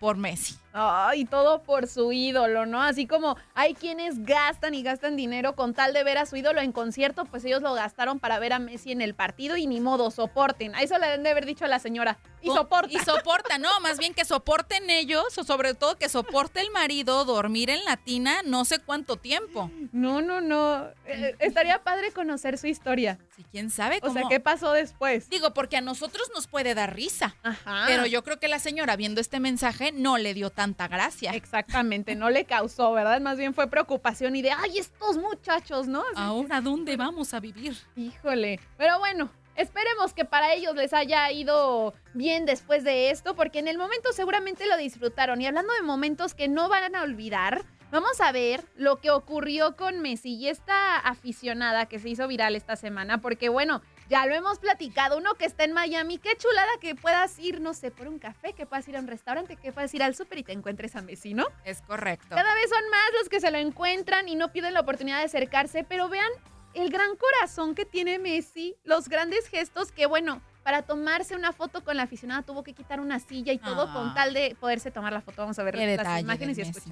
por 0.00 0.16
Messi. 0.16 0.56
Ay, 0.78 1.24
todo 1.24 1.62
por 1.62 1.86
su 1.86 2.12
ídolo, 2.12 2.66
¿no? 2.66 2.82
Así 2.82 3.06
como 3.06 3.36
hay 3.54 3.74
quienes 3.74 4.24
gastan 4.24 4.74
y 4.74 4.82
gastan 4.82 5.16
dinero 5.16 5.54
con 5.56 5.72
tal 5.74 5.92
de 5.94 6.04
ver 6.04 6.18
a 6.18 6.26
su 6.26 6.36
ídolo 6.36 6.60
en 6.60 6.72
concierto, 6.72 7.24
pues 7.24 7.44
ellos 7.44 7.62
lo 7.62 7.72
gastaron 7.74 8.18
para 8.20 8.38
ver 8.38 8.52
a 8.52 8.58
Messi 8.58 8.92
en 8.92 9.00
el 9.00 9.14
partido 9.14 9.56
y 9.56 9.66
ni 9.66 9.80
modo, 9.80 10.10
soporten. 10.10 10.74
A 10.74 10.82
eso 10.82 10.98
le 10.98 11.06
deben 11.06 11.22
de 11.22 11.30
haber 11.30 11.46
dicho 11.46 11.64
a 11.64 11.68
la 11.68 11.78
señora. 11.78 12.18
Y 12.42 12.48
Co- 12.48 12.56
soporta. 12.56 12.92
Y 12.92 12.98
soporta, 12.98 13.58
no, 13.58 13.80
más 13.80 13.98
bien 13.98 14.12
que 14.14 14.24
soporten 14.24 14.90
ellos, 14.90 15.36
o 15.38 15.44
sobre 15.44 15.74
todo 15.74 15.96
que 15.96 16.08
soporte 16.08 16.60
el 16.60 16.70
marido 16.70 17.24
dormir 17.24 17.70
en 17.70 17.84
la 17.84 17.96
tina 17.96 18.42
no 18.44 18.64
sé 18.64 18.78
cuánto 18.78 19.16
tiempo. 19.16 19.70
No, 19.92 20.20
no, 20.20 20.40
no. 20.40 20.86
Eh, 21.06 21.34
estaría 21.38 21.82
padre 21.82 22.12
conocer 22.12 22.58
su 22.58 22.66
historia. 22.66 23.18
Sí, 23.34 23.44
quién 23.50 23.70
sabe 23.70 23.96
O 23.98 24.00
cómo. 24.02 24.12
sea, 24.14 24.22
¿qué 24.28 24.38
pasó 24.40 24.72
después? 24.72 25.28
Digo, 25.30 25.54
porque 25.54 25.76
a 25.78 25.80
nosotros 25.80 26.30
nos 26.34 26.46
puede 26.46 26.74
dar 26.74 26.94
risa. 26.94 27.34
Ajá. 27.42 27.84
Pero 27.86 28.06
yo 28.06 28.22
creo 28.22 28.38
que 28.38 28.48
la 28.48 28.58
señora 28.58 28.96
viendo 28.96 29.20
este 29.20 29.40
mensaje 29.40 29.90
no 29.92 30.18
le 30.18 30.34
dio 30.34 30.50
tanta 30.66 30.88
gracia. 30.88 31.30
Exactamente, 31.32 32.16
no 32.16 32.28
le 32.28 32.44
causó, 32.44 32.92
¿verdad? 32.92 33.20
Más 33.20 33.38
bien 33.38 33.54
fue 33.54 33.68
preocupación 33.68 34.34
y 34.34 34.42
de, 34.42 34.50
ay, 34.50 34.78
estos 34.78 35.16
muchachos, 35.16 35.86
¿no? 35.86 36.00
Así, 36.00 36.14
Ahora, 36.16 36.60
¿dónde 36.60 36.96
vamos 36.96 37.34
a 37.34 37.40
vivir? 37.40 37.76
Híjole. 37.94 38.58
Pero 38.76 38.98
bueno, 38.98 39.30
esperemos 39.54 40.12
que 40.12 40.24
para 40.24 40.52
ellos 40.54 40.74
les 40.74 40.92
haya 40.92 41.30
ido 41.30 41.94
bien 42.14 42.46
después 42.46 42.82
de 42.82 43.10
esto, 43.10 43.36
porque 43.36 43.60
en 43.60 43.68
el 43.68 43.78
momento 43.78 44.12
seguramente 44.12 44.66
lo 44.66 44.76
disfrutaron. 44.76 45.40
Y 45.40 45.46
hablando 45.46 45.72
de 45.74 45.82
momentos 45.82 46.34
que 46.34 46.48
no 46.48 46.68
van 46.68 46.96
a 46.96 47.02
olvidar, 47.02 47.64
vamos 47.92 48.20
a 48.20 48.32
ver 48.32 48.64
lo 48.76 48.96
que 48.96 49.10
ocurrió 49.10 49.76
con 49.76 50.00
Messi 50.00 50.34
y 50.34 50.48
esta 50.48 50.98
aficionada 50.98 51.86
que 51.86 52.00
se 52.00 52.08
hizo 52.08 52.26
viral 52.26 52.56
esta 52.56 52.74
semana, 52.74 53.18
porque 53.18 53.48
bueno, 53.48 53.82
ya 54.08 54.26
lo 54.26 54.34
hemos 54.34 54.58
platicado, 54.58 55.18
uno 55.18 55.34
que 55.34 55.44
está 55.46 55.64
en 55.64 55.72
Miami, 55.72 56.18
qué 56.18 56.36
chulada 56.36 56.70
que 56.80 56.94
puedas 56.94 57.38
ir, 57.38 57.60
no 57.60 57.74
sé, 57.74 57.90
por 57.90 58.08
un 58.08 58.18
café, 58.18 58.52
que 58.52 58.66
puedas 58.66 58.86
ir 58.88 58.96
a 58.96 59.00
un 59.00 59.06
restaurante, 59.06 59.56
que 59.56 59.72
puedas 59.72 59.92
ir 59.94 60.02
al 60.02 60.14
súper 60.14 60.38
y 60.38 60.42
te 60.44 60.52
encuentres 60.52 60.94
a 60.96 61.02
Messi, 61.02 61.34
¿no? 61.34 61.46
Es 61.64 61.82
correcto. 61.82 62.28
Cada 62.30 62.54
vez 62.54 62.68
son 62.70 62.88
más 62.90 63.10
los 63.18 63.28
que 63.28 63.40
se 63.40 63.50
lo 63.50 63.58
encuentran 63.58 64.28
y 64.28 64.34
no 64.36 64.52
pierden 64.52 64.74
la 64.74 64.80
oportunidad 64.80 65.18
de 65.18 65.24
acercarse, 65.24 65.84
pero 65.84 66.08
vean 66.08 66.30
el 66.74 66.90
gran 66.90 67.16
corazón 67.16 67.74
que 67.74 67.84
tiene 67.86 68.18
Messi, 68.18 68.76
los 68.84 69.08
grandes 69.08 69.48
gestos 69.48 69.90
que, 69.92 70.06
bueno, 70.06 70.42
para 70.62 70.82
tomarse 70.82 71.34
una 71.36 71.52
foto 71.52 71.84
con 71.84 71.96
la 71.96 72.02
aficionada 72.02 72.42
tuvo 72.42 72.62
que 72.64 72.74
quitar 72.74 73.00
una 73.00 73.20
silla 73.20 73.52
y 73.52 73.58
todo 73.58 73.82
Ah. 73.88 73.92
con 73.92 74.14
tal 74.14 74.34
de 74.34 74.56
poderse 74.58 74.90
tomar 74.90 75.12
la 75.12 75.20
foto. 75.20 75.42
Vamos 75.42 75.58
a 75.58 75.62
ver 75.62 75.74
Qué 75.76 75.96
las 75.96 76.20
imágenes 76.20 76.58
y 76.58 76.62
del 76.62 76.72
Messi. 76.74 76.90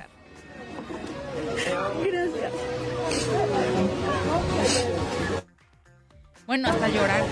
Bueno, 6.47 6.69
hasta 6.69 6.89
llorar. 6.89 7.23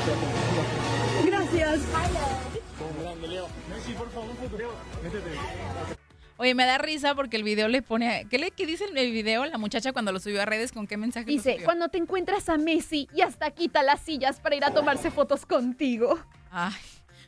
Oye, 6.39 6.55
me 6.55 6.65
da 6.65 6.79
risa 6.79 7.15
porque 7.15 7.37
el 7.37 7.45
video 7.45 7.69
le 7.69 7.83
pone. 7.83 8.27
¿Qué, 8.31 8.39
le, 8.39 8.51
qué 8.51 8.67
dice 8.67 8.87
el 8.87 9.13
video 9.13 9.45
la 9.45 9.59
muchacha 9.59 9.93
cuando 9.93 10.13
lo 10.13 10.19
subió 10.19 10.43
a 10.43 10.45
redes? 10.45 10.73
¿Con 10.73 10.87
qué 10.87 10.97
mensaje 10.97 11.27
Dice, 11.27 11.59
cuando 11.65 11.89
te 11.89 11.99
encuentras 11.99 12.49
a 12.49 12.57
Messi 12.57 13.09
y 13.15 13.21
hasta 13.21 13.51
quita 13.51 13.83
las 13.83 14.01
sillas 14.01 14.41
para 14.41 14.57
ir 14.57 14.65
a 14.65 14.73
tomarse 14.73 15.11
fotos 15.11 15.47
contigo. 15.47 16.19
Ay, 16.51 16.75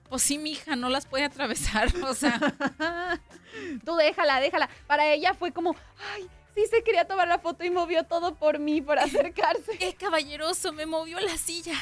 pues 0.09 0.23
sí, 0.23 0.39
mija, 0.39 0.75
no 0.77 0.89
las 0.89 1.07
puede 1.07 1.25
atravesar. 1.25 1.89
O 2.03 2.15
sea, 2.15 2.41
Tú 3.85 3.97
déjala, 3.97 4.41
déjala. 4.41 4.69
Para 4.87 5.07
ella 5.13 5.35
fue 5.35 5.53
como, 5.53 5.77
ay, 6.15 6.29
sí 6.55 6.67
se 6.71 6.83
quería 6.83 7.07
tomar 7.07 7.29
la 7.29 7.39
foto 7.39 7.65
y 7.65 7.71
movió 7.71 8.05
todo 8.05 8.35
por 8.35 8.59
mí, 8.59 8.81
por 8.81 8.99
acercarse. 9.01 9.79
Qué 9.79 9.95
caballeroso, 9.95 10.73
me 10.73 10.87
movió 10.87 11.21
la 11.21 11.37
silla. 11.37 11.75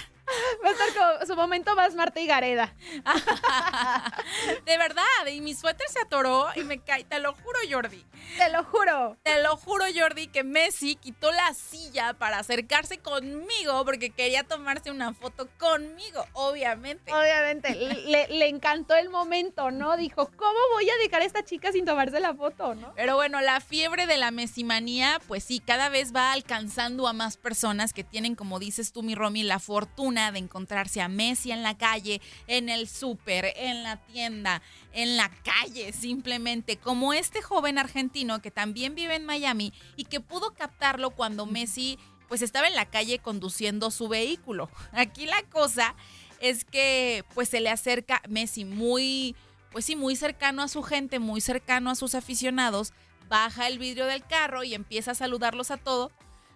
Va 0.65 0.69
a 0.69 0.73
estar 0.73 0.89
como 0.95 1.27
su 1.27 1.37
momento 1.37 1.75
más 1.75 1.95
Marta 1.95 2.21
y 2.21 2.27
Gareda. 2.27 2.75
de 4.65 4.79
verdad, 4.79 5.03
y 5.31 5.41
mi 5.41 5.55
suéter 5.55 5.89
se 5.89 6.01
atoró 6.01 6.49
y 6.55 6.63
me 6.63 6.79
cae, 6.79 7.05
te 7.05 7.19
lo 7.19 7.35
juro, 7.35 7.59
Jordi. 7.71 8.05
Te 8.39 8.51
lo 8.51 8.65
juro. 8.65 9.17
Te 9.23 9.43
lo 9.43 9.57
juro, 9.57 9.85
Jordi, 9.95 10.29
que 10.29 10.45
Messi 10.45 10.97
quitó 10.97 11.31
la 11.33 11.53
silla 11.55 12.15
para 12.15 12.39
acercarse 12.39 12.99
conmigo 12.99 13.85
porque 13.85 14.11
quería 14.11 14.45
tomarse 14.45 14.91
una 14.91 15.13
foto 15.13 15.49
conmigo, 15.59 16.25
obviamente. 16.33 17.13
Obviamente, 17.13 17.75
le, 18.07 18.29
le 18.29 18.49
encantó 18.49 18.95
el 18.95 19.11
momento, 19.11 19.71
¿no? 19.71 19.97
Dijo, 19.97 20.31
¿cómo 20.37 20.59
voy 20.75 20.89
a 20.89 20.97
dejar 21.03 21.23
a 21.23 21.25
esta 21.25 21.45
chica 21.45 21.73
sin 21.73 21.85
tomarse 21.85 22.21
la 22.21 22.35
foto, 22.35 22.75
no? 22.75 22.93
Pero 22.95 23.17
bueno, 23.17 23.41
la 23.41 23.61
fiebre 23.61 24.07
de 24.07 24.17
la 24.17 24.31
mesimanía, 24.31 25.21
pues 25.27 25.45
sí, 25.45 25.61
cada 25.61 25.89
vez 25.89 26.15
va 26.15 26.33
alcanzando 26.33 27.09
a 27.09 27.13
más 27.13 27.37
personas 27.37 27.93
que 27.93 28.05
tienen, 28.05 28.35
como 28.35 28.59
dices 28.59 28.93
tú, 28.93 29.03
mi 29.03 29.15
Romy, 29.15 29.43
la 29.43 29.59
fortuna 29.59 30.12
de 30.15 30.39
encontrarse 30.39 31.01
a 31.01 31.09
Messi 31.09 31.53
en 31.53 31.63
la 31.63 31.77
calle, 31.77 32.21
en 32.47 32.69
el 32.69 32.89
súper, 32.89 33.53
en 33.57 33.83
la 33.83 33.97
tienda, 33.97 34.63
en 34.93 35.17
la 35.17 35.31
calle, 35.43 35.93
simplemente, 35.93 36.77
como 36.77 37.13
este 37.13 37.43
joven 37.43 37.79
argentino 37.79 38.43
que 38.43 38.51
también 38.51 38.95
vive 38.95 39.17
en 39.17 39.25
Miami 39.27 39.73
y 39.97 40.05
que 40.05 40.21
pudo 40.21 40.55
captarlo 40.55 41.11
cuando 41.11 41.47
Messi 41.47 41.99
pues 42.29 42.43
estaba 42.43 42.67
en 42.67 42.75
la 42.75 42.87
calle 42.87 43.19
conduciendo 43.19 43.91
su 43.91 44.09
vehículo. 44.09 44.71
Aquí 44.93 45.27
la 45.27 45.43
cosa 45.45 45.95
es 46.41 46.65
que 46.65 47.25
pues 47.35 47.49
se 47.49 47.61
le 47.61 47.71
acerca 47.71 48.23
Messi 48.29 48.65
muy, 48.65 49.37
pues 49.71 49.85
sí, 49.85 49.97
muy 49.97 50.17
cercano 50.17 50.63
a 50.63 50.69
su 50.69 50.83
gente, 50.83 51.19
muy 51.19 51.41
cercano 51.41 51.91
a 51.91 51.95
sus 51.95 52.15
aficionados, 52.15 52.93
baja 53.29 53.67
el 53.67 53.79
vidrio 53.79 54.07
del 54.07 54.25
carro 54.27 54.65
y 54.65 54.75
empieza 54.75 55.13
a 55.13 55.15
saludarlos 55.15 55.71
a 55.71 55.77
todos 55.77 56.13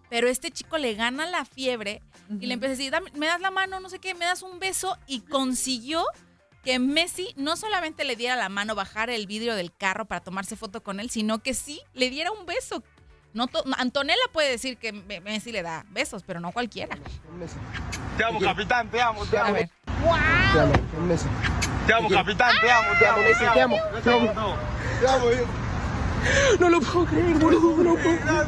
pero 0.08 0.28
este 0.28 0.50
chico 0.50 0.78
le 0.78 0.94
gana 0.94 1.26
la 1.26 1.44
fiebre 1.44 2.02
y 2.40 2.46
le 2.46 2.54
empieza 2.54 2.74
a 2.74 2.76
decir, 2.76 2.92
me 3.14 3.26
das 3.26 3.40
la 3.40 3.50
mano, 3.50 3.80
no 3.80 3.88
sé 3.88 3.98
qué, 3.98 4.14
me 4.14 4.24
das 4.24 4.42
un 4.42 4.58
beso 4.58 4.96
y 5.06 5.20
consiguió 5.20 6.04
que 6.64 6.78
Messi 6.80 7.32
no 7.36 7.56
solamente 7.56 8.04
le 8.04 8.16
diera 8.16 8.34
la 8.34 8.48
mano, 8.48 8.74
bajar 8.74 9.08
el 9.08 9.26
vidrio 9.26 9.54
del 9.54 9.72
carro 9.72 10.04
para 10.04 10.20
tomarse 10.20 10.56
foto 10.56 10.82
con 10.82 10.98
él, 10.98 11.10
sino 11.10 11.38
que 11.38 11.54
sí 11.54 11.80
le 11.94 12.10
diera 12.10 12.32
un 12.32 12.44
beso. 12.44 12.82
No 13.32 13.48
Antonella 13.76 14.22
puede 14.32 14.50
decir 14.50 14.78
que 14.78 14.92
Messi 14.92 15.52
le 15.52 15.62
da 15.62 15.84
besos, 15.90 16.22
pero 16.26 16.40
no 16.40 16.52
cualquiera. 16.52 16.96
Te 18.16 18.24
amo, 18.24 18.40
capitán, 18.40 18.90
te 18.90 19.00
amo, 19.00 19.24
te 19.26 19.38
amo. 19.38 19.48
A 19.48 19.52
ver. 19.52 19.70
¡Wow! 20.02 20.16
Te 20.52 20.60
amo, 20.60 21.06
Messi. 21.06 21.26
Te 21.86 21.92
amo, 21.92 22.08
capitán, 22.08 22.56
te 22.60 22.70
amo, 22.70 22.88
te 22.98 23.06
amo, 23.06 23.18
Messi, 23.22 23.44
te 23.52 23.60
amo. 23.60 23.76
Te 24.02 24.10
amo, 24.10 24.56
te 25.00 25.08
amo, 25.08 25.65
no 26.60 26.70
lo 26.70 26.80
puedo 26.80 27.06
creer, 27.06 27.38
boludo. 27.38 27.84
No 27.84 27.94
puedo 27.94 28.18
creer. 28.18 28.46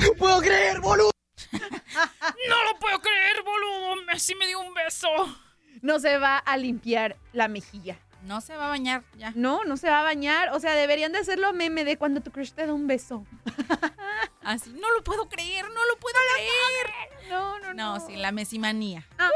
No 0.00 0.12
puedo 0.18 0.40
creer, 0.40 0.80
boludo. 0.80 1.10
no 1.52 2.64
lo 2.64 2.78
puedo 2.78 2.98
creer, 3.00 3.42
boludo. 3.44 4.02
Messi 4.06 4.34
me 4.34 4.46
dio 4.46 4.60
un 4.60 4.74
beso. 4.74 5.08
No 5.80 5.98
se 5.98 6.18
va 6.18 6.38
a 6.38 6.56
limpiar 6.56 7.16
la 7.32 7.48
mejilla. 7.48 7.98
No 8.24 8.40
se 8.40 8.56
va 8.56 8.66
a 8.66 8.68
bañar 8.68 9.04
ya. 9.16 9.32
No, 9.34 9.64
no 9.64 9.76
se 9.76 9.88
va 9.88 10.00
a 10.00 10.04
bañar. 10.04 10.50
O 10.52 10.60
sea, 10.60 10.74
deberían 10.74 11.12
de 11.12 11.18
hacerlo 11.18 11.52
meme 11.52 11.84
de 11.84 11.96
cuando 11.96 12.20
tu 12.20 12.30
crush 12.30 12.52
te 12.52 12.66
da 12.66 12.72
un 12.72 12.86
beso. 12.86 13.26
Así, 14.42 14.70
no 14.70 14.90
lo 14.92 15.02
puedo 15.02 15.28
creer, 15.28 15.64
no 15.64 15.86
lo 15.86 15.98
puedo 15.98 16.16
creer. 16.34 17.30
No, 17.30 17.58
no, 17.58 17.74
no. 17.74 17.98
No, 17.98 18.06
sí, 18.06 18.16
la 18.16 18.32
mesimanía. 18.32 19.06
Ah. 19.18 19.28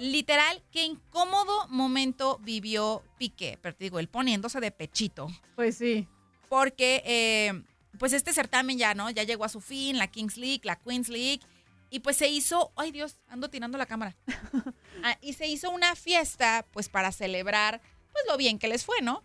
Literal, 0.00 0.62
qué 0.72 0.84
incómodo 0.84 1.68
momento 1.68 2.38
vivió 2.42 3.02
Piqué. 3.18 3.58
Pero 3.60 3.74
te 3.74 3.84
digo, 3.84 3.98
él 3.98 4.08
poniéndose 4.08 4.60
de 4.60 4.70
pechito. 4.70 5.28
Pues 5.54 5.76
sí. 5.76 6.06
Porque, 6.48 7.02
eh, 7.04 7.62
pues 7.98 8.12
este 8.12 8.32
certamen 8.32 8.78
ya, 8.78 8.94
¿no? 8.94 9.10
Ya 9.10 9.22
llegó 9.22 9.44
a 9.44 9.48
su 9.48 9.60
fin, 9.60 9.98
la 9.98 10.08
Kings 10.08 10.36
League, 10.36 10.60
la 10.64 10.76
Queens 10.76 11.08
League. 11.08 11.40
Y 11.88 12.00
pues 12.00 12.16
se 12.16 12.28
hizo, 12.28 12.72
ay 12.76 12.90
Dios, 12.92 13.16
ando 13.28 13.48
tirando 13.48 13.78
la 13.78 13.86
cámara. 13.86 14.16
Ah, 15.02 15.18
y 15.20 15.34
se 15.34 15.46
hizo 15.46 15.70
una 15.70 15.94
fiesta, 15.94 16.64
pues 16.72 16.88
para 16.88 17.12
celebrar, 17.12 17.82
pues 18.16 18.24
lo 18.28 18.38
bien 18.38 18.58
que 18.58 18.68
les 18.68 18.86
fue, 18.86 19.02
¿no? 19.02 19.22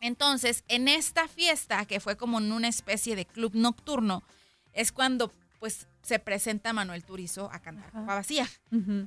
Entonces, 0.00 0.64
en 0.66 0.88
esta 0.88 1.28
fiesta, 1.28 1.86
que 1.86 2.00
fue 2.00 2.16
como 2.16 2.38
en 2.38 2.50
una 2.50 2.66
especie 2.66 3.14
de 3.14 3.24
club 3.24 3.52
nocturno, 3.54 4.24
es 4.72 4.90
cuando 4.90 5.32
pues 5.60 5.86
se 6.02 6.18
presenta 6.18 6.72
Manuel 6.72 7.04
Turizo 7.04 7.48
a 7.52 7.60
cantar 7.60 7.92
Copa 7.92 8.16
Vacía. 8.16 8.48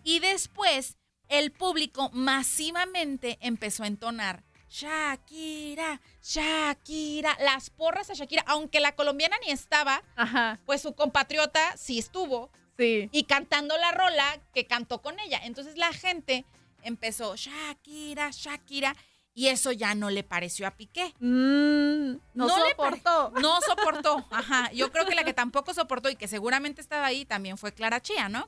Y 0.06 0.20
después 0.20 0.96
el 1.28 1.52
público 1.52 2.10
masivamente 2.14 3.38
empezó 3.42 3.84
a 3.84 3.88
entonar 3.88 4.46
Shakira, 4.70 6.00
Shakira, 6.24 7.38
las 7.42 7.70
porras 7.72 8.10
a 8.10 8.14
Shakira, 8.14 8.46
aunque 8.48 8.80
la 8.80 8.96
colombiana 8.96 9.36
ni 9.46 9.52
estaba, 9.52 10.02
pues 10.66 10.82
su 10.82 10.94
compatriota 10.96 11.76
sí 11.76 12.00
estuvo. 12.00 12.50
Sí. 12.78 13.10
Y 13.12 13.24
cantando 13.24 13.78
la 13.78 13.92
rola 13.92 14.40
que 14.54 14.66
cantó 14.66 15.02
con 15.02 15.20
ella. 15.20 15.42
Entonces 15.44 15.78
la 15.78 15.92
gente 15.92 16.46
empezó 16.86 17.36
Shakira, 17.36 18.30
Shakira. 18.32 18.96
Y 19.38 19.50
eso 19.50 19.74
ya 19.74 19.96
no 19.96 20.10
le 20.10 20.24
pareció 20.24 20.66
a 20.66 20.72
Piqué. 20.72 21.14
Mm, 21.20 22.16
no, 22.36 22.48
soportó. 22.48 23.32
no 23.42 23.60
soportó. 23.60 24.26
Ajá. 24.32 24.72
Yo 24.72 24.94
creo 24.94 25.06
que 25.06 25.14
la 25.14 25.26
que 25.26 25.34
tampoco 25.34 25.74
soportó 25.74 26.10
y 26.10 26.16
que 26.16 26.30
seguramente 26.30 26.80
estaba 26.80 27.06
ahí 27.06 27.26
también 27.26 27.58
fue 27.58 27.74
Clara 27.74 28.02
Chía, 28.02 28.30
¿no? 28.30 28.48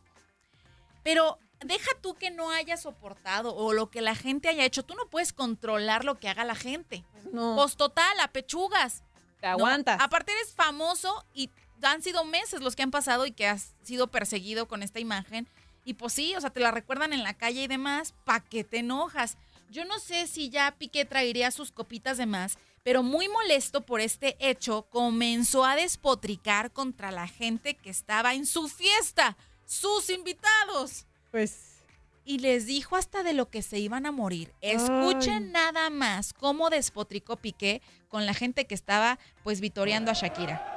Pero 1.04 1.40
deja 1.60 1.92
tú 2.02 2.14
que 2.14 2.32
no 2.32 2.52
haya 2.52 2.78
soportado 2.78 3.54
o 3.54 3.74
lo 3.74 3.90
que 3.90 4.00
la 4.00 4.16
gente 4.16 4.48
haya 4.48 4.64
hecho. 4.64 4.84
Tú 4.84 4.96
no 4.96 5.08
puedes 5.10 5.34
controlar 5.34 6.06
lo 6.06 6.20
que 6.20 6.30
haga 6.30 6.46
la 6.46 6.56
gente. 6.56 7.04
No. 7.34 7.56
Pues 7.58 7.76
total, 7.76 8.18
a 8.22 8.30
pechugas. 8.30 9.04
Te 9.42 9.48
aguantas. 9.48 10.00
Aparte 10.00 10.32
eres 10.32 10.54
famoso 10.56 11.26
y 11.34 11.52
han 11.82 12.02
sido 12.02 12.26
meses 12.26 12.62
los 12.62 12.76
que 12.76 12.84
han 12.84 12.92
pasado 12.92 13.26
y 13.26 13.32
que 13.32 13.48
has 13.48 13.74
sido 13.84 14.08
perseguido 14.08 14.68
con 14.68 14.84
esta 14.84 15.00
imagen. 15.00 15.48
Y 15.86 15.94
pues 15.94 16.14
sí, 16.14 16.36
o 16.36 16.42
sea, 16.42 16.50
te 16.50 16.60
la 16.60 16.72
recuerdan 16.72 17.14
en 17.14 17.24
la 17.24 17.34
calle 17.34 17.64
y 17.64 17.68
demás, 17.68 18.14
¿pa' 18.26 18.42
qué 18.42 18.64
te 18.64 18.80
enojas? 18.80 19.38
Yo 19.70 19.86
no 19.86 20.00
sé 20.00 20.28
si 20.28 20.50
ya 20.50 20.76
Piqué 20.78 21.06
traería 21.06 21.52
sus 21.52 21.72
copitas 21.72 22.18
de 22.18 22.26
más, 22.26 22.58
pero 22.84 23.04
muy 23.04 23.28
molesto 23.28 23.86
por 23.86 24.00
este 24.00 24.38
hecho, 24.40 24.84
comenzó 24.90 25.66
a 25.66 25.76
despotricar 25.76 26.72
contra 26.72 27.12
la 27.12 27.28
gente 27.28 27.76
que 27.76 27.90
estaba 27.90 28.34
en 28.34 28.46
su 28.46 28.70
fiesta, 28.70 29.38
sus 29.66 30.10
invitados. 30.10 31.06
Pues. 31.32 31.76
Y 32.24 32.40
les 32.40 32.66
dijo 32.66 32.96
hasta 32.96 33.24
de 33.24 33.34
lo 33.34 33.50
que 33.50 33.62
se 33.62 33.80
iban 33.80 34.06
a 34.06 34.12
morir. 34.12 34.54
Escuchen 34.62 35.52
nada 35.52 35.90
más 35.90 36.34
cómo 36.34 36.70
despotricó 36.70 37.38
Piqué 37.38 37.82
con 38.10 38.26
la 38.26 38.34
gente 38.34 38.66
que 38.66 38.76
estaba 38.76 39.20
pues 39.44 39.62
vitoreando 39.62 40.12
a 40.12 40.14
Shakira. 40.14 40.77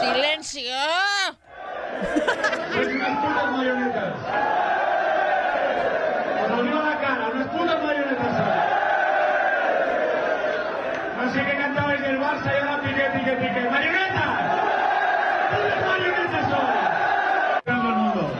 ¡Silencio! 0.00 0.76
No 11.30 11.36
sé 11.36 11.44
qué 11.44 11.56
cantabais 11.56 12.00
del 12.00 12.18
Barça 12.18 12.50
y 12.50 12.58
ahora 12.60 12.82
pique, 12.82 13.02
pique, 13.12 13.32
pique. 13.36 13.70
¡Marionetas! 13.70 14.30
¡Todas 15.50 15.86
marionetas 15.86 16.44
son! 16.50 16.66
Todo 17.64 17.88
el 17.88 17.96
mundo. 17.96 18.30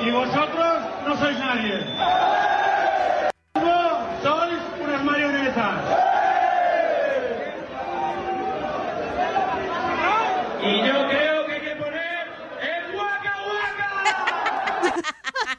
Y 0.00 0.10
vosotros 0.10 0.82
no 1.06 1.16
sois 1.16 1.38
nadie. 1.38 1.84
Sois 4.22 4.62
unas 4.80 5.02
marionetas. 5.04 5.74
Y 10.62 10.86
yo 10.86 11.08
creo 11.08 11.46
que 11.46 11.52
hay 11.52 11.60
que 11.60 11.76
poner 11.76 12.28
el 12.60 12.94
Waka 12.94 13.36
Waka. 13.48 13.88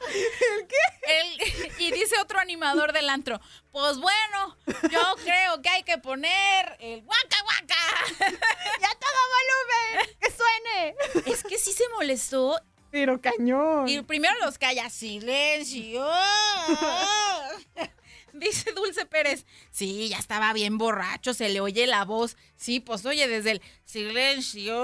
¿El 0.08 0.66
qué? 0.66 0.84
y 1.78 1.90
dice 1.92 2.18
otro 2.20 2.40
pues 3.70 3.98
bueno, 3.98 4.56
yo 4.90 5.16
creo 5.24 5.62
que 5.62 5.68
hay 5.68 5.82
que 5.82 5.98
poner 5.98 6.76
el 6.80 7.02
Waka 7.04 7.44
Waka. 7.46 7.74
¡Ya 8.80 8.90
todo 8.98 9.20
volumen! 9.34 10.16
¡Que 10.20 10.30
suene! 10.30 10.94
Es 11.26 11.42
que 11.42 11.58
sí 11.58 11.72
se 11.72 11.88
molestó. 11.90 12.60
Pero 12.90 13.20
cañón. 13.20 13.88
Y 13.88 14.02
primero 14.02 14.34
los 14.40 14.56
calla, 14.58 14.88
silencio. 14.88 16.06
Dice 18.32 18.72
Dulce 18.72 19.06
Pérez, 19.06 19.46
sí, 19.70 20.08
ya 20.08 20.18
estaba 20.18 20.52
bien 20.52 20.76
borracho, 20.76 21.34
se 21.34 21.48
le 21.48 21.60
oye 21.60 21.86
la 21.86 22.04
voz. 22.04 22.36
Sí, 22.56 22.80
pues 22.80 23.06
oye, 23.06 23.28
desde 23.28 23.52
el 23.52 23.62
silencio. 23.84 24.74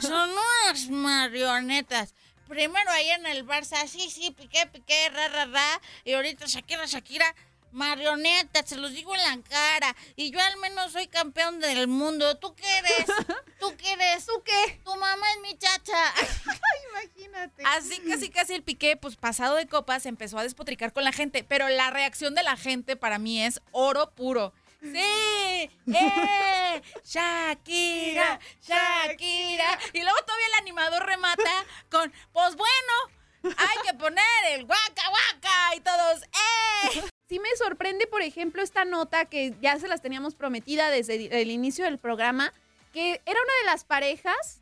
Son 0.00 0.30
unas 0.30 0.88
marionetas. 0.88 2.14
Primero 2.48 2.90
ahí 2.90 3.08
en 3.10 3.26
el 3.26 3.46
Barça, 3.46 3.86
sí, 3.86 4.10
sí, 4.10 4.30
piqué, 4.30 4.66
piqué, 4.66 5.08
ra, 5.10 5.28
ra, 5.28 5.46
ra. 5.46 5.80
Y 6.04 6.12
ahorita 6.12 6.46
Shakira, 6.46 6.86
Shakira. 6.86 7.34
Marioneta, 7.72 8.62
se 8.66 8.76
los 8.76 8.92
digo 8.92 9.14
en 9.14 9.22
la 9.22 9.42
cara. 9.48 9.96
Y 10.14 10.30
yo 10.30 10.40
al 10.40 10.58
menos 10.58 10.92
soy 10.92 11.06
campeón 11.06 11.58
del 11.58 11.88
mundo. 11.88 12.36
¿Tú 12.36 12.54
qué 12.54 12.66
eres? 12.78 13.06
¿Tú 13.60 13.74
qué 13.78 13.92
eres? 13.92 14.26
¿Tú 14.26 14.42
qué? 14.44 14.80
Tu 14.84 14.94
mamá 14.94 15.26
es 15.34 15.40
mi 15.40 15.56
chacha. 15.56 16.14
Imagínate. 16.90 17.62
Así 17.64 17.98
casi 18.00 18.28
casi 18.28 18.54
el 18.54 18.62
piqué, 18.62 18.96
pues 18.96 19.16
pasado 19.16 19.56
de 19.56 19.66
copas, 19.66 20.04
empezó 20.04 20.38
a 20.38 20.42
despotricar 20.42 20.92
con 20.92 21.04
la 21.04 21.12
gente. 21.12 21.44
Pero 21.44 21.68
la 21.70 21.90
reacción 21.90 22.34
de 22.34 22.42
la 22.42 22.58
gente 22.58 22.96
para 22.96 23.18
mí 23.18 23.42
es 23.42 23.62
oro 23.70 24.10
puro. 24.10 24.52
¡Sí! 24.82 25.70
¡Eh! 25.94 26.82
¡Shakira! 27.04 28.40
¡Shakira! 28.60 29.78
Y 29.92 30.02
luego 30.02 30.18
todavía 30.26 30.46
el 30.48 30.62
animador 30.62 31.06
remata 31.06 31.64
con, 31.88 32.12
pues 32.32 32.56
bueno, 32.56 33.54
hay 33.56 33.76
que 33.86 33.94
poner 33.94 34.18
el 34.50 34.66
guaca 34.66 35.08
guaca 35.08 35.76
y 35.76 35.80
todos, 35.80 36.22
¡eh! 36.22 37.02
Sí 37.28 37.38
me 37.38 37.54
sorprende, 37.56 38.08
por 38.08 38.22
ejemplo, 38.22 38.60
esta 38.60 38.84
nota 38.84 39.24
que 39.26 39.54
ya 39.60 39.78
se 39.78 39.86
las 39.86 40.02
teníamos 40.02 40.34
prometida 40.34 40.90
desde 40.90 41.40
el 41.40 41.50
inicio 41.52 41.84
del 41.84 41.98
programa, 41.98 42.52
que 42.92 43.22
era 43.24 43.40
una 43.40 43.54
de 43.60 43.66
las 43.66 43.84
parejas 43.84 44.60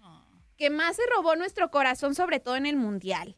que 0.58 0.68
más 0.68 0.96
se 0.96 1.06
robó 1.06 1.34
nuestro 1.34 1.70
corazón, 1.70 2.14
sobre 2.14 2.40
todo 2.40 2.56
en 2.56 2.66
el 2.66 2.76
Mundial. 2.76 3.36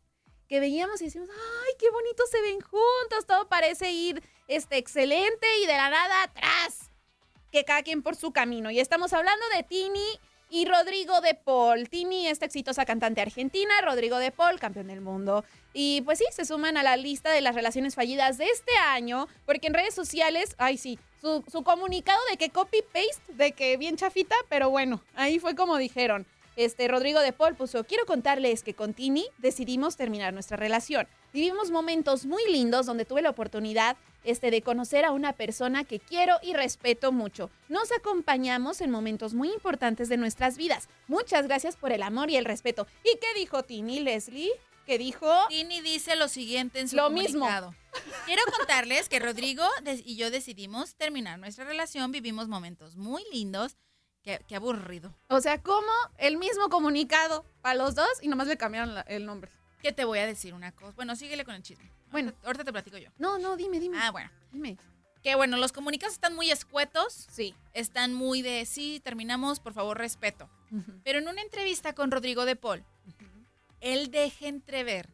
Que 0.48 0.58
veíamos 0.58 1.00
y 1.00 1.04
decíamos, 1.04 1.30
¡ay, 1.30 1.74
qué 1.78 1.88
bonito 1.90 2.24
se 2.26 2.42
ven 2.42 2.60
juntos! 2.60 3.24
Todo 3.26 3.48
parece 3.48 3.92
ir 3.92 4.22
este, 4.56 4.76
excelente 4.76 5.46
y 5.62 5.66
de 5.66 5.72
la 5.72 5.90
nada 5.90 6.24
atrás. 6.24 6.90
Que 7.50 7.64
cada 7.64 7.82
quien 7.82 8.02
por 8.02 8.16
su 8.16 8.32
camino. 8.32 8.70
Y 8.70 8.80
estamos 8.80 9.12
hablando 9.12 9.44
de 9.54 9.62
Tini 9.62 10.18
y 10.48 10.66
Rodrigo 10.66 11.20
de 11.20 11.34
Paul. 11.34 11.88
Tini, 11.88 12.26
esta 12.26 12.44
exitosa 12.44 12.84
cantante 12.84 13.20
argentina, 13.20 13.72
Rodrigo 13.80 14.18
de 14.18 14.30
Paul, 14.30 14.60
campeón 14.60 14.88
del 14.88 15.00
mundo. 15.00 15.44
Y 15.72 16.02
pues 16.02 16.18
sí, 16.18 16.26
se 16.30 16.44
suman 16.44 16.76
a 16.76 16.82
la 16.82 16.96
lista 16.96 17.30
de 17.30 17.40
las 17.40 17.54
relaciones 17.54 17.94
fallidas 17.94 18.36
de 18.36 18.44
este 18.44 18.72
año, 18.76 19.28
porque 19.46 19.66
en 19.66 19.74
redes 19.74 19.94
sociales, 19.94 20.54
ay 20.58 20.76
sí, 20.76 20.98
su, 21.20 21.42
su 21.50 21.62
comunicado 21.62 22.20
de 22.30 22.36
que 22.36 22.50
copy-paste, 22.50 23.32
de 23.32 23.52
que 23.52 23.78
bien 23.78 23.96
chafita, 23.96 24.36
pero 24.50 24.68
bueno, 24.68 25.00
ahí 25.14 25.38
fue 25.38 25.54
como 25.54 25.78
dijeron. 25.78 26.26
Este 26.54 26.86
Rodrigo 26.86 27.20
de 27.20 27.32
Paul 27.32 27.54
puso, 27.54 27.84
quiero 27.84 28.04
contarles 28.04 28.62
que 28.62 28.74
con 28.74 28.92
Tini 28.92 29.26
decidimos 29.38 29.96
terminar 29.96 30.34
nuestra 30.34 30.58
relación. 30.58 31.08
Vivimos 31.32 31.70
momentos 31.70 32.26
muy 32.26 32.42
lindos 32.52 32.84
donde 32.84 33.06
tuve 33.06 33.22
la 33.22 33.30
oportunidad 33.30 33.96
este, 34.24 34.50
de 34.50 34.62
conocer 34.62 35.04
a 35.04 35.12
una 35.12 35.32
persona 35.32 35.84
que 35.84 35.98
quiero 36.00 36.36
y 36.42 36.54
respeto 36.54 37.12
mucho. 37.12 37.50
Nos 37.68 37.90
acompañamos 37.92 38.80
en 38.80 38.90
momentos 38.90 39.34
muy 39.34 39.50
importantes 39.52 40.08
de 40.08 40.16
nuestras 40.16 40.56
vidas. 40.56 40.88
Muchas 41.08 41.46
gracias 41.46 41.76
por 41.76 41.92
el 41.92 42.02
amor 42.02 42.30
y 42.30 42.36
el 42.36 42.44
respeto. 42.44 42.86
¿Y 43.04 43.16
qué 43.18 43.26
dijo 43.36 43.62
Tini, 43.62 44.00
Leslie? 44.00 44.50
¿Qué 44.86 44.98
dijo? 44.98 45.30
Tini 45.48 45.80
dice 45.80 46.16
lo 46.16 46.26
siguiente 46.28 46.80
en 46.80 46.88
su 46.88 46.96
Lo 46.96 47.08
mismo. 47.08 47.40
comunicado. 47.46 47.74
Quiero 48.26 48.42
contarles 48.58 49.08
que 49.08 49.20
Rodrigo 49.20 49.64
y 50.04 50.16
yo 50.16 50.30
decidimos 50.30 50.94
terminar 50.96 51.38
nuestra 51.38 51.64
relación. 51.64 52.10
Vivimos 52.10 52.48
momentos 52.48 52.96
muy 52.96 53.22
lindos. 53.32 53.76
Qué, 54.22 54.40
qué 54.48 54.56
aburrido. 54.56 55.14
O 55.28 55.40
sea, 55.40 55.60
como 55.62 55.90
el 56.18 56.36
mismo 56.36 56.68
comunicado 56.68 57.44
para 57.60 57.74
los 57.76 57.94
dos 57.94 58.08
y 58.22 58.28
nomás 58.28 58.46
le 58.48 58.56
cambiaron 58.56 58.94
la- 58.94 59.00
el 59.02 59.26
nombre. 59.26 59.50
Que 59.82 59.92
te 59.92 60.04
voy 60.04 60.20
a 60.20 60.26
decir 60.26 60.54
una 60.54 60.70
cosa. 60.72 60.92
Bueno, 60.94 61.14
síguele 61.16 61.44
con 61.44 61.54
el 61.56 61.62
chisme. 61.62 61.90
Bueno. 62.12 62.32
Ahorita, 62.44 62.62
te 62.64 62.72
platico 62.72 62.98
yo. 62.98 63.10
No, 63.18 63.38
no, 63.38 63.56
dime, 63.56 63.80
dime. 63.80 63.98
Ah, 64.00 64.10
bueno. 64.10 64.30
Dime. 64.52 64.76
Que 65.22 65.34
bueno, 65.34 65.56
los 65.56 65.72
comunicados 65.72 66.14
están 66.14 66.34
muy 66.34 66.50
escuetos. 66.50 67.26
Sí. 67.30 67.54
Están 67.72 68.12
muy 68.12 68.42
de 68.42 68.66
sí, 68.66 69.00
terminamos, 69.02 69.60
por 69.60 69.72
favor, 69.72 69.98
respeto. 69.98 70.48
Pero 71.04 71.18
en 71.18 71.28
una 71.28 71.42
entrevista 71.42 71.94
con 71.94 72.10
Rodrigo 72.10 72.44
de 72.44 72.56
Paul, 72.56 72.82
él 73.80 74.10
deja 74.10 74.46
entrever 74.46 75.08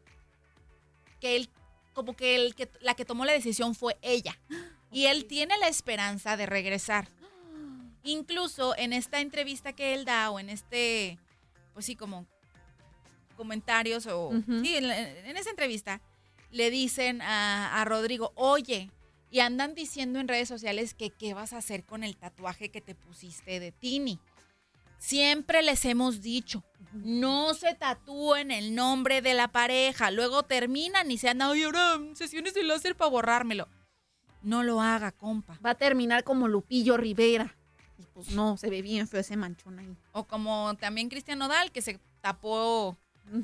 que 1.19 1.35
él, 1.35 1.49
como 1.93 2.15
que, 2.15 2.53
que 2.55 2.69
la 2.79 2.93
que 2.93 3.03
tomó 3.03 3.25
la 3.25 3.33
decisión 3.33 3.75
fue 3.75 3.97
ella. 4.01 4.37
Y 4.91 5.05
él 5.05 5.25
tiene 5.25 5.55
la 5.59 5.67
esperanza 5.67 6.35
de 6.35 6.47
regresar. 6.47 7.09
Incluso 8.03 8.75
en 8.75 8.91
esta 8.91 9.19
entrevista 9.19 9.73
que 9.73 9.93
él 9.93 10.03
da 10.03 10.31
o 10.31 10.39
en 10.39 10.49
este, 10.49 11.19
pues 11.75 11.85
sí, 11.85 11.95
como 11.95 12.25
comentarios 13.37 14.07
o... 14.07 14.31
Sí, 14.47 14.75
en 14.75 15.37
esa 15.37 15.51
entrevista 15.51 16.01
le 16.51 16.69
dicen 16.69 17.21
a, 17.21 17.81
a 17.81 17.85
Rodrigo, 17.85 18.31
oye, 18.35 18.91
y 19.31 19.39
andan 19.39 19.75
diciendo 19.75 20.19
en 20.19 20.27
redes 20.27 20.47
sociales 20.47 20.93
que 20.93 21.11
qué 21.11 21.33
vas 21.33 21.53
a 21.53 21.57
hacer 21.57 21.83
con 21.83 22.03
el 22.03 22.17
tatuaje 22.17 22.69
que 22.69 22.81
te 22.81 22.95
pusiste 22.95 23.59
de 23.59 23.71
Tini. 23.71 24.19
Siempre 24.97 25.61
les 25.61 25.85
hemos 25.85 26.21
dicho, 26.21 26.63
no 26.93 27.53
se 27.53 27.73
tatúen 27.73 28.51
el 28.51 28.75
nombre 28.75 29.21
de 29.21 29.33
la 29.33 29.47
pareja, 29.47 30.11
luego 30.11 30.43
terminan 30.43 31.09
y 31.09 31.17
se 31.17 31.29
andan, 31.29 31.49
oye, 31.49 31.63
ahora 31.65 31.97
mm, 31.97 32.15
sesiones 32.15 32.53
de 32.53 32.63
láser 32.63 32.95
para 32.95 33.11
borrármelo. 33.11 33.67
No 34.41 34.63
lo 34.63 34.81
haga, 34.81 35.11
compa. 35.11 35.57
Va 35.65 35.71
a 35.71 35.75
terminar 35.75 36.23
como 36.23 36.47
Lupillo 36.47 36.97
Rivera. 36.97 37.55
Y 37.97 38.03
pues 38.13 38.31
no, 38.31 38.57
se 38.57 38.69
ve 38.69 38.81
bien 38.81 39.07
feo 39.07 39.19
ese 39.19 39.37
manchón 39.37 39.79
ahí. 39.79 39.95
O 40.11 40.25
como 40.25 40.75
también 40.79 41.09
Cristian 41.09 41.39
Nodal, 41.39 41.71
que 41.71 41.81
se 41.81 41.99
tapó 42.21 42.97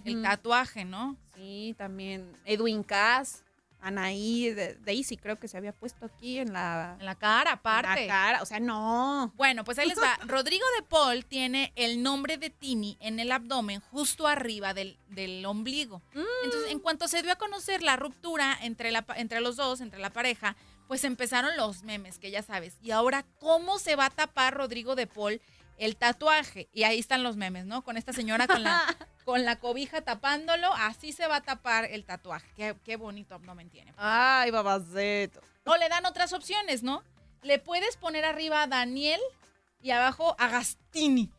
el 0.06 0.22
tatuaje, 0.22 0.86
¿no? 0.86 1.18
Sí, 1.36 1.76
también 1.78 2.32
Edwin 2.45 2.84
Cass, 2.84 3.43
Anaí, 3.82 4.50
de- 4.50 4.76
Daisy 4.76 5.15
creo 5.15 5.38
que 5.38 5.48
se 5.48 5.58
había 5.58 5.71
puesto 5.71 6.06
aquí 6.08 6.39
en 6.39 6.54
la, 6.54 6.95
En 7.00 7.06
la 7.06 7.13
cara, 7.15 7.52
en 7.52 7.58
aparte. 7.60 8.02
la 8.02 8.08
cara. 8.08 8.41
O 8.41 8.45
sea, 8.45 8.60
no. 8.60 9.32
Bueno, 9.36 9.63
pues 9.63 9.78
ahí 9.78 9.88
les 9.88 10.00
va. 10.00 10.17
Rodrigo 10.26 10.65
de 10.78 10.84
Paul 10.84 11.24
tiene 11.26 11.71
el 11.76 12.02
nombre 12.02 12.38
de 12.38 12.50
Tini 12.50 12.98
en 13.00 13.19
el 13.19 13.32
abdomen, 13.32 13.82
justo 13.91 14.26
arriba 14.28 14.74
del, 14.74 14.98
del 15.10 15.45
ombligo. 15.45 16.02
Entonces, 16.43 16.71
en 16.71 16.80
cuanto 16.80 17.08
se 17.08 17.21
dio 17.21 17.32
a 17.32 17.36
conocer 17.36 17.84
la 17.84 17.95
ruptura 17.95 18.58
entre, 18.62 18.91
la, 18.91 19.06
entre 19.17 19.39
los 19.41 19.56
dos, 19.56 19.82
entre 19.82 20.00
la 20.00 20.10
pareja, 20.10 20.56
pues 20.88 21.04
empezaron 21.04 21.56
los 21.58 21.84
memes, 21.84 22.17
que 22.17 22.32
ya 22.32 22.41
sabes. 22.41 22.78
Y 22.82 22.89
ahora, 22.91 23.24
¿cómo 23.39 23.78
se 23.78 23.95
va 23.95 24.06
a 24.06 24.10
tapar 24.10 24.56
Rodrigo 24.56 24.95
de 24.95 25.06
Paul 25.08 25.41
el 25.78 25.96
tatuaje? 25.98 26.70
Y 26.74 26.84
ahí 26.84 27.00
están 27.00 27.24
los 27.24 27.36
memes, 27.38 27.66
¿no? 27.66 27.84
Con 27.84 27.98
esta 27.98 28.14
señora 28.14 28.48
con 28.48 28.64
la, 28.64 28.84
con 29.26 29.46
la 29.46 29.60
cobija 29.60 30.02
tapándolo, 30.02 30.74
así 30.74 31.12
se 31.12 31.28
va 31.28 31.38
a 31.38 31.42
tapar 31.42 31.86
el 31.86 32.06
tatuaje. 32.06 32.48
Qué, 32.56 32.76
qué 32.84 32.96
bonito 32.96 33.36
abdomen 33.36 33.70
tiene. 33.70 33.94
Ay, 33.98 34.52
babacito. 34.52 35.42
O 35.66 35.76
le 35.78 35.90
dan 35.90 36.06
otras 36.06 36.34
opciones, 36.34 36.84
¿no? 36.84 37.04
Le 37.42 37.60
puedes 37.60 37.98
poner 37.98 38.26
arriba 38.26 38.64
a 38.64 38.68
Daniel 38.68 39.20
y 39.82 39.92
abajo 39.92 40.36
a 40.40 40.48
Gastini. 40.48 41.30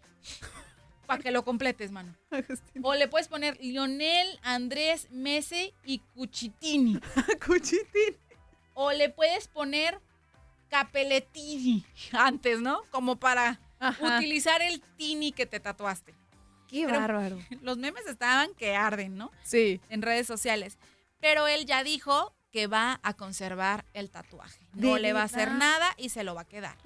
Para 1.07 1.23
que 1.23 1.31
lo 1.31 1.45
completes, 1.45 1.91
mano. 1.91 2.15
O 2.83 2.95
le 2.95 3.09
puedes 3.09 3.29
poner 3.29 3.57
Lionel, 3.61 4.39
Andrés, 4.43 5.09
Messi 5.11 5.73
y 5.85 5.99
Cuchitini. 6.15 7.01
Cuchitín. 7.47 8.17
O 8.75 8.93
le 8.93 9.09
puedes 9.09 9.49
poner 9.49 10.01
Capeletini 10.69 11.85
antes, 12.13 12.61
¿no? 12.61 12.83
Como 12.91 13.17
para 13.17 13.61
Ajá. 13.79 14.17
utilizar 14.19 14.63
el 14.63 14.81
tini 14.97 15.33
que 15.33 15.47
te 15.47 15.61
tatuaste. 15.61 16.15
Qué 16.69 16.85
Pero- 16.87 16.99
bárbaro. 17.01 17.39
Los 17.63 17.79
memes 17.79 18.07
estaban 18.07 18.55
que 18.55 18.75
arden, 18.75 19.17
¿no? 19.17 19.31
Sí. 19.45 19.81
en 19.89 20.03
redes 20.03 20.27
sociales. 20.27 20.79
Pero 21.21 21.47
él 21.49 21.65
ya 21.67 21.83
dijo 21.85 22.35
que 22.51 22.67
va 22.67 23.01
a 23.03 23.15
conservar 23.15 23.85
el 23.93 24.11
tatuaje. 24.11 24.67
No 24.75 24.95
¿De 24.95 25.01
le 25.01 25.13
va 25.13 25.21
a 25.23 25.25
hacer 25.25 25.53
nada 25.53 25.89
y 25.97 26.09
se 26.09 26.25
lo 26.25 26.35
va 26.35 26.43
a 26.43 26.47
quedar. 26.47 26.77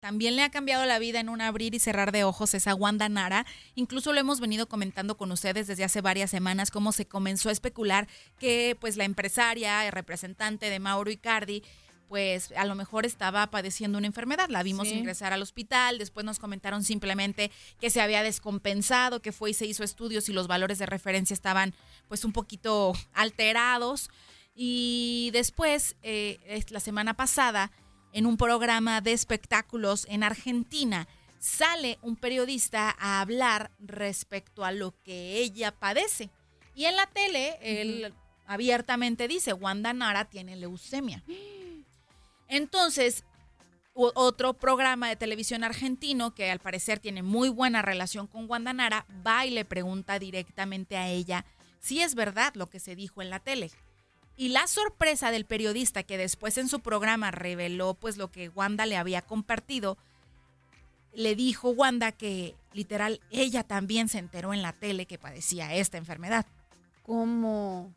También 0.00 0.36
le 0.36 0.42
ha 0.42 0.50
cambiado 0.50 0.84
la 0.86 0.98
vida 0.98 1.20
en 1.20 1.28
un 1.28 1.40
abrir 1.40 1.74
y 1.74 1.78
cerrar 1.80 2.12
de 2.12 2.22
ojos 2.24 2.54
esa 2.54 2.74
Wanda 2.74 3.08
Nara. 3.08 3.44
Incluso 3.74 4.12
lo 4.12 4.20
hemos 4.20 4.40
venido 4.40 4.68
comentando 4.68 5.16
con 5.16 5.32
ustedes 5.32 5.66
desde 5.66 5.84
hace 5.84 6.00
varias 6.00 6.30
semanas 6.30 6.70
cómo 6.70 6.92
se 6.92 7.06
comenzó 7.06 7.48
a 7.48 7.52
especular 7.52 8.06
que 8.38 8.76
pues 8.80 8.96
la 8.96 9.04
empresaria, 9.04 9.84
el 9.86 9.92
representante 9.92 10.70
de 10.70 10.78
Mauro 10.78 11.10
Icardi, 11.10 11.62
pues 12.08 12.52
a 12.56 12.64
lo 12.64 12.74
mejor 12.74 13.04
estaba 13.06 13.46
padeciendo 13.48 13.98
una 13.98 14.06
enfermedad. 14.06 14.48
La 14.48 14.62
vimos 14.62 14.88
Sí. 14.88 14.94
ingresar 14.94 15.32
al 15.32 15.42
hospital, 15.42 15.98
después 15.98 16.24
nos 16.24 16.38
comentaron 16.38 16.84
simplemente 16.84 17.50
que 17.80 17.90
se 17.90 18.00
había 18.00 18.22
descompensado, 18.22 19.20
que 19.20 19.32
fue 19.32 19.50
y 19.50 19.54
se 19.54 19.66
hizo 19.66 19.82
estudios 19.84 20.28
y 20.28 20.32
los 20.32 20.46
valores 20.46 20.78
de 20.78 20.86
referencia 20.86 21.34
estaban 21.34 21.74
pues 22.08 22.24
un 22.24 22.32
poquito 22.32 22.92
alterados. 23.12 24.08
Y 24.54 25.30
después, 25.32 25.96
eh, 26.02 26.38
la 26.70 26.80
semana 26.80 27.14
pasada, 27.14 27.70
en 28.12 28.24
un 28.26 28.36
programa 28.36 29.00
de 29.00 29.12
espectáculos 29.12 30.06
en 30.08 30.22
Argentina, 30.22 31.06
sale 31.38 31.98
un 32.02 32.16
periodista 32.16 32.96
a 32.98 33.20
hablar 33.20 33.70
respecto 33.78 34.64
a 34.64 34.72
lo 34.72 34.94
que 35.02 35.36
ella 35.38 35.72
padece. 35.72 36.30
Y 36.74 36.86
en 36.86 36.96
la 36.96 37.06
tele, 37.06 37.58
él 37.60 38.14
abiertamente 38.46 39.28
dice, 39.28 39.52
Wanda 39.52 39.92
Nara 39.92 40.24
tiene 40.24 40.56
leucemia. 40.56 41.22
Entonces, 42.48 43.24
otro 43.94 44.54
programa 44.54 45.08
de 45.08 45.16
televisión 45.16 45.64
argentino 45.64 46.34
que 46.34 46.50
al 46.50 46.58
parecer 46.58 46.98
tiene 46.98 47.22
muy 47.22 47.48
buena 47.48 47.82
relación 47.82 48.26
con 48.26 48.48
Wanda 48.48 48.72
Nara, 48.72 49.06
va 49.26 49.46
y 49.46 49.50
le 49.50 49.64
pregunta 49.64 50.18
directamente 50.18 50.96
a 50.96 51.08
ella 51.08 51.46
si 51.80 52.02
es 52.02 52.14
verdad 52.14 52.54
lo 52.54 52.68
que 52.68 52.80
se 52.80 52.94
dijo 52.94 53.22
en 53.22 53.30
la 53.30 53.40
tele. 53.40 53.70
Y 54.36 54.48
la 54.48 54.66
sorpresa 54.66 55.30
del 55.30 55.46
periodista 55.46 56.02
que 56.02 56.18
después 56.18 56.58
en 56.58 56.68
su 56.68 56.80
programa 56.80 57.30
reveló 57.30 57.94
pues 57.94 58.18
lo 58.18 58.30
que 58.30 58.50
Wanda 58.50 58.84
le 58.84 58.98
había 58.98 59.22
compartido, 59.22 59.96
le 61.14 61.34
dijo 61.34 61.70
Wanda 61.70 62.12
que 62.12 62.54
literal 62.74 63.20
ella 63.30 63.62
también 63.62 64.08
se 64.10 64.18
enteró 64.18 64.52
en 64.52 64.60
la 64.60 64.74
tele 64.74 65.06
que 65.06 65.18
padecía 65.18 65.74
esta 65.74 65.96
enfermedad. 65.96 66.44
¿Cómo? 67.02 67.94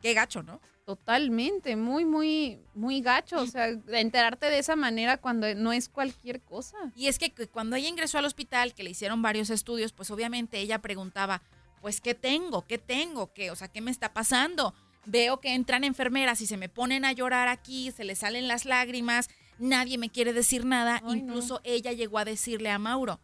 Qué 0.00 0.14
gacho, 0.14 0.42
¿no? 0.42 0.60
Totalmente, 0.88 1.76
muy, 1.76 2.06
muy, 2.06 2.60
muy 2.74 3.02
gacho. 3.02 3.40
O 3.42 3.46
sea, 3.46 3.68
enterarte 3.88 4.46
de 4.46 4.58
esa 4.58 4.74
manera 4.74 5.18
cuando 5.18 5.54
no 5.54 5.74
es 5.74 5.86
cualquier 5.90 6.40
cosa. 6.40 6.78
Y 6.96 7.08
es 7.08 7.18
que 7.18 7.30
cu- 7.30 7.46
cuando 7.52 7.76
ella 7.76 7.88
ingresó 7.90 8.16
al 8.16 8.24
hospital, 8.24 8.72
que 8.72 8.82
le 8.84 8.90
hicieron 8.90 9.20
varios 9.20 9.50
estudios, 9.50 9.92
pues 9.92 10.10
obviamente 10.10 10.58
ella 10.58 10.78
preguntaba, 10.78 11.42
pues, 11.82 12.00
¿qué 12.00 12.14
tengo? 12.14 12.62
¿Qué 12.66 12.78
tengo? 12.78 13.34
¿Qué? 13.34 13.50
O 13.50 13.54
sea, 13.56 13.68
¿qué 13.68 13.82
me 13.82 13.90
está 13.90 14.14
pasando? 14.14 14.72
Veo 15.04 15.40
que 15.40 15.52
entran 15.52 15.84
enfermeras 15.84 16.40
y 16.40 16.46
se 16.46 16.56
me 16.56 16.70
ponen 16.70 17.04
a 17.04 17.12
llorar 17.12 17.48
aquí, 17.48 17.90
se 17.90 18.04
les 18.04 18.20
salen 18.20 18.48
las 18.48 18.64
lágrimas, 18.64 19.28
nadie 19.58 19.98
me 19.98 20.08
quiere 20.08 20.32
decir 20.32 20.64
nada. 20.64 21.02
Incluso 21.14 21.60
ella 21.64 21.92
llegó 21.92 22.16
a 22.18 22.24
decirle 22.24 22.70
a 22.70 22.78
Mauro, 22.78 23.20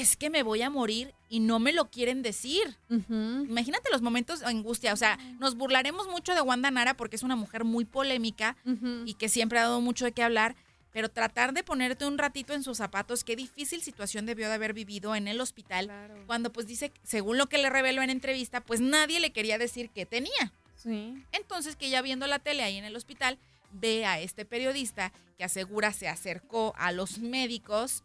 es 0.00 0.16
que 0.16 0.30
me 0.30 0.42
voy 0.42 0.62
a 0.62 0.70
morir 0.70 1.14
y 1.28 1.40
no 1.40 1.58
me 1.58 1.72
lo 1.72 1.90
quieren 1.90 2.22
decir. 2.22 2.76
Imagínate 2.88 3.90
los 3.90 4.02
momentos 4.02 4.40
de 4.40 4.46
angustia. 4.46 4.92
O 4.92 4.96
sea, 4.96 5.18
nos 5.38 5.56
burlaremos 5.56 6.08
mucho 6.08 6.34
de 6.34 6.40
Wanda 6.40 6.70
Nara 6.70 6.94
porque 6.94 7.16
es 7.16 7.22
una 7.22 7.36
mujer 7.36 7.64
muy 7.64 7.84
polémica 7.84 8.56
y 9.04 9.14
que 9.14 9.28
siempre 9.28 9.58
ha 9.58 9.62
dado 9.62 9.80
mucho 9.80 10.04
de 10.04 10.12
qué 10.12 10.22
hablar. 10.22 10.56
Pero 10.92 11.10
tratar 11.10 11.52
de 11.52 11.62
ponerte 11.62 12.06
un 12.06 12.16
ratito 12.16 12.54
en 12.54 12.62
sus 12.62 12.78
zapatos, 12.78 13.22
qué 13.22 13.36
difícil 13.36 13.82
situación 13.82 14.24
debió 14.24 14.48
de 14.48 14.54
haber 14.54 14.72
vivido 14.72 15.14
en 15.14 15.28
el 15.28 15.42
hospital. 15.42 15.90
Cuando 16.26 16.52
pues 16.52 16.66
dice, 16.66 16.90
según 17.02 17.36
lo 17.36 17.48
que 17.48 17.58
le 17.58 17.68
reveló 17.68 18.00
en 18.00 18.08
entrevista, 18.08 18.62
pues 18.62 18.80
nadie 18.80 19.20
le 19.20 19.30
quería 19.30 19.58
decir 19.58 19.90
qué 19.90 20.06
tenía. 20.06 20.52
Sí. 20.74 21.22
Entonces 21.32 21.76
que 21.76 21.86
ella 21.88 22.00
viendo 22.00 22.26
la 22.26 22.38
tele 22.38 22.62
ahí 22.62 22.78
en 22.78 22.84
el 22.84 22.96
hospital, 22.96 23.38
ve 23.72 24.06
a 24.06 24.20
este 24.20 24.46
periodista 24.46 25.12
que 25.36 25.44
asegura 25.44 25.92
se 25.92 26.08
acercó 26.08 26.72
a 26.78 26.92
los 26.92 27.18
médicos 27.18 28.02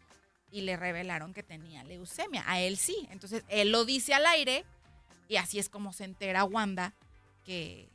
y 0.52 0.60
le 0.60 0.76
revelaron 0.76 1.32
que 1.32 1.42
tenía 1.42 1.82
leucemia. 1.82 2.44
A 2.46 2.60
él 2.60 2.76
sí. 2.76 3.08
Entonces 3.10 3.42
él 3.48 3.72
lo 3.72 3.84
dice 3.84 4.14
al 4.14 4.26
aire 4.26 4.64
y 5.26 5.36
así 5.36 5.58
es 5.58 5.68
como 5.68 5.92
se 5.92 6.04
entera 6.04 6.44
Wanda 6.44 6.94
que 7.44 7.88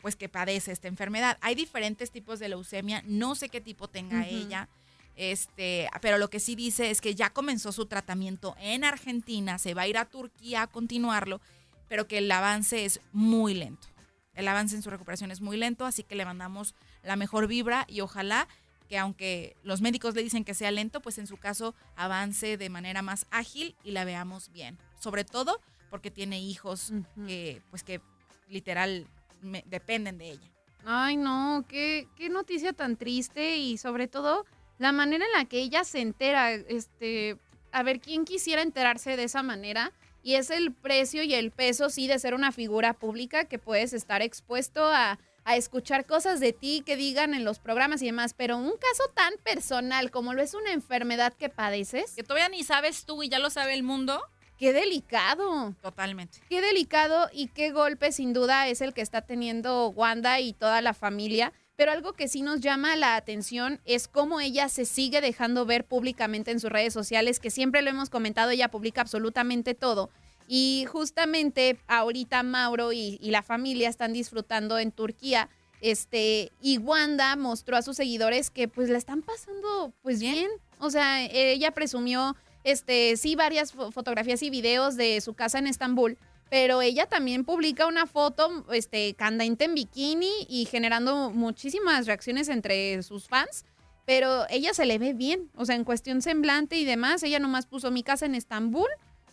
pues 0.00 0.16
que 0.16 0.30
padece 0.30 0.72
esta 0.72 0.88
enfermedad. 0.88 1.36
Hay 1.42 1.54
diferentes 1.54 2.10
tipos 2.10 2.38
de 2.38 2.48
leucemia, 2.48 3.02
no 3.06 3.34
sé 3.34 3.50
qué 3.50 3.60
tipo 3.60 3.86
tenga 3.86 4.26
ella. 4.26 4.68
Este, 5.14 5.90
pero 6.00 6.16
lo 6.16 6.30
que 6.30 6.40
sí 6.40 6.54
dice 6.54 6.90
es 6.90 7.02
que 7.02 7.14
ya 7.14 7.28
comenzó 7.28 7.72
su 7.72 7.84
tratamiento 7.84 8.56
en 8.58 8.84
Argentina, 8.84 9.58
se 9.58 9.74
va 9.74 9.82
a 9.82 9.88
ir 9.88 9.98
a 9.98 10.06
Turquía 10.06 10.62
a 10.62 10.66
continuarlo, 10.66 11.42
pero 11.88 12.08
que 12.08 12.18
el 12.18 12.32
avance 12.32 12.86
es 12.86 13.00
muy 13.12 13.52
lento. 13.52 13.88
El 14.32 14.48
avance 14.48 14.74
en 14.74 14.80
su 14.80 14.88
recuperación 14.88 15.30
es 15.30 15.42
muy 15.42 15.58
lento, 15.58 15.84
así 15.84 16.02
que 16.02 16.14
le 16.14 16.24
mandamos 16.24 16.74
la 17.02 17.16
mejor 17.16 17.46
vibra 17.46 17.84
y 17.88 18.00
ojalá 18.00 18.48
que 18.90 18.98
aunque 18.98 19.56
los 19.62 19.80
médicos 19.80 20.16
le 20.16 20.22
dicen 20.24 20.44
que 20.44 20.52
sea 20.52 20.72
lento, 20.72 21.00
pues 21.00 21.16
en 21.18 21.28
su 21.28 21.36
caso 21.36 21.76
avance 21.94 22.56
de 22.56 22.68
manera 22.68 23.02
más 23.02 23.24
ágil 23.30 23.76
y 23.84 23.92
la 23.92 24.04
veamos 24.04 24.50
bien. 24.50 24.78
Sobre 24.98 25.24
todo 25.24 25.60
porque 25.90 26.10
tiene 26.10 26.40
hijos 26.40 26.92
que, 27.26 27.62
pues 27.70 27.84
que 27.84 28.00
literal 28.48 29.06
me- 29.42 29.62
dependen 29.66 30.18
de 30.18 30.32
ella. 30.32 30.50
Ay, 30.84 31.16
no, 31.16 31.64
qué, 31.68 32.08
qué 32.16 32.28
noticia 32.30 32.72
tan 32.72 32.96
triste 32.96 33.58
y 33.58 33.78
sobre 33.78 34.08
todo 34.08 34.44
la 34.78 34.90
manera 34.90 35.24
en 35.24 35.32
la 35.38 35.44
que 35.44 35.60
ella 35.60 35.84
se 35.84 36.00
entera. 36.00 36.50
Este, 36.52 37.38
a 37.70 37.84
ver, 37.84 38.00
¿quién 38.00 38.24
quisiera 38.24 38.62
enterarse 38.62 39.16
de 39.16 39.22
esa 39.24 39.44
manera? 39.44 39.92
Y 40.24 40.34
es 40.34 40.50
el 40.50 40.72
precio 40.72 41.22
y 41.22 41.32
el 41.34 41.52
peso, 41.52 41.90
sí, 41.90 42.08
de 42.08 42.18
ser 42.18 42.34
una 42.34 42.50
figura 42.50 42.92
pública 42.94 43.44
que 43.44 43.58
puedes 43.60 43.92
estar 43.92 44.20
expuesto 44.20 44.84
a, 44.84 45.18
a 45.44 45.56
escuchar 45.56 46.06
cosas 46.06 46.40
de 46.40 46.52
ti 46.52 46.82
que 46.84 46.96
digan 46.96 47.34
en 47.34 47.44
los 47.44 47.58
programas 47.58 48.02
y 48.02 48.06
demás. 48.06 48.34
Pero 48.34 48.56
un 48.56 48.72
caso 48.72 49.10
tan 49.14 49.34
personal 49.42 50.10
como 50.10 50.34
lo 50.34 50.42
es 50.42 50.54
una 50.54 50.72
enfermedad 50.72 51.32
que 51.32 51.48
padeces. 51.48 52.12
Que 52.14 52.22
todavía 52.22 52.48
ni 52.48 52.64
sabes 52.64 53.04
tú 53.04 53.22
y 53.22 53.28
ya 53.28 53.38
lo 53.38 53.50
sabe 53.50 53.74
el 53.74 53.82
mundo. 53.82 54.22
Qué 54.58 54.74
delicado. 54.74 55.74
Totalmente. 55.80 56.38
Qué 56.48 56.60
delicado 56.60 57.30
y 57.32 57.48
qué 57.48 57.70
golpe 57.70 58.12
sin 58.12 58.34
duda 58.34 58.68
es 58.68 58.82
el 58.82 58.92
que 58.92 59.00
está 59.00 59.22
teniendo 59.22 59.88
Wanda 59.88 60.38
y 60.40 60.52
toda 60.52 60.82
la 60.82 60.92
familia. 60.92 61.52
Pero 61.76 61.92
algo 61.92 62.12
que 62.12 62.28
sí 62.28 62.42
nos 62.42 62.60
llama 62.60 62.94
la 62.94 63.16
atención 63.16 63.80
es 63.86 64.06
cómo 64.06 64.38
ella 64.38 64.68
se 64.68 64.84
sigue 64.84 65.22
dejando 65.22 65.64
ver 65.64 65.86
públicamente 65.86 66.50
en 66.50 66.60
sus 66.60 66.68
redes 66.68 66.92
sociales, 66.92 67.40
que 67.40 67.48
siempre 67.48 67.80
lo 67.80 67.88
hemos 67.88 68.10
comentado, 68.10 68.50
ella 68.50 68.70
publica 68.70 69.00
absolutamente 69.00 69.72
todo. 69.72 70.10
Y 70.52 70.84
justamente 70.90 71.78
ahorita 71.86 72.42
Mauro 72.42 72.92
y, 72.92 73.18
y 73.22 73.30
la 73.30 73.44
familia 73.44 73.88
están 73.88 74.12
disfrutando 74.12 74.80
en 74.80 74.90
Turquía. 74.90 75.48
Este, 75.80 76.50
y 76.60 76.78
Wanda 76.78 77.36
mostró 77.36 77.76
a 77.76 77.82
sus 77.82 77.96
seguidores 77.96 78.50
que 78.50 78.66
pues 78.66 78.90
la 78.90 78.98
están 78.98 79.22
pasando 79.22 79.92
pues 80.02 80.18
bien. 80.18 80.48
O 80.80 80.90
sea, 80.90 81.24
ella 81.24 81.70
presumió 81.70 82.34
este, 82.64 83.16
sí, 83.16 83.36
varias 83.36 83.72
fo- 83.72 83.92
fotografías 83.92 84.42
y 84.42 84.50
videos 84.50 84.96
de 84.96 85.20
su 85.20 85.34
casa 85.34 85.60
en 85.60 85.68
Estambul, 85.68 86.18
pero 86.50 86.82
ella 86.82 87.06
también 87.06 87.44
publica 87.44 87.86
una 87.86 88.08
foto 88.08 88.66
este, 88.72 89.14
candente 89.14 89.66
en 89.66 89.76
bikini 89.76 90.32
y 90.48 90.64
generando 90.64 91.30
muchísimas 91.30 92.06
reacciones 92.06 92.48
entre 92.48 93.04
sus 93.04 93.28
fans. 93.28 93.64
Pero 94.04 94.46
ella 94.50 94.74
se 94.74 94.84
le 94.84 94.98
ve 94.98 95.12
bien, 95.12 95.48
o 95.54 95.64
sea, 95.64 95.76
en 95.76 95.84
cuestión 95.84 96.22
semblante 96.22 96.76
y 96.76 96.84
demás, 96.84 97.22
ella 97.22 97.38
nomás 97.38 97.66
puso 97.66 97.92
mi 97.92 98.02
casa 98.02 98.26
en 98.26 98.34
Estambul 98.34 98.88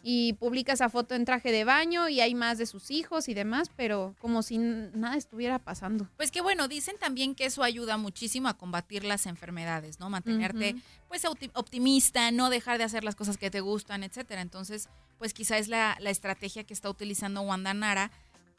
y 0.10 0.32
publica 0.34 0.72
esa 0.72 0.88
foto 0.88 1.16
en 1.16 1.26
traje 1.26 1.52
de 1.52 1.66
baño 1.66 2.08
y 2.08 2.22
hay 2.22 2.34
más 2.34 2.58
de 2.58 2.66
sus 2.66 2.92
hijos 2.92 3.28
y 3.28 3.34
demás, 3.34 3.70
pero 3.76 4.16
como 4.20 4.42
si 4.42 4.58
nada 4.58 5.18
estuviera 5.18 5.60
pasando. 5.60 6.08
Pues 6.16 6.32
que 6.32 6.40
bueno, 6.40 6.70
dicen 6.70 6.96
también 6.98 7.36
que 7.36 7.44
eso 7.44 7.62
ayuda 7.62 7.98
muchísimo 7.98 8.48
a 8.48 8.54
combatir 8.58 9.04
las 9.04 9.26
enfermedades, 9.26 10.00
¿no? 10.00 10.10
Mantenerte 10.10 10.76
pues 11.10 11.26
opti- 11.26 11.52
optimista, 11.56 12.32
no 12.32 12.50
dejar 12.50 12.78
de 12.78 12.86
hacer 12.86 13.04
las 13.04 13.18
cosas 13.18 13.36
que 13.38 13.52
te 13.52 13.60
gustan, 13.60 14.02
etcétera. 14.02 14.40
Entonces, 14.42 14.88
pues 15.18 15.34
quizá 15.34 15.58
es 15.58 15.68
la, 15.68 15.98
la 16.00 16.10
estrategia 16.10 16.64
que 16.64 16.74
está 16.74 16.90
utilizando 16.90 17.42
Wanda 17.42 17.74
Nara 17.74 18.10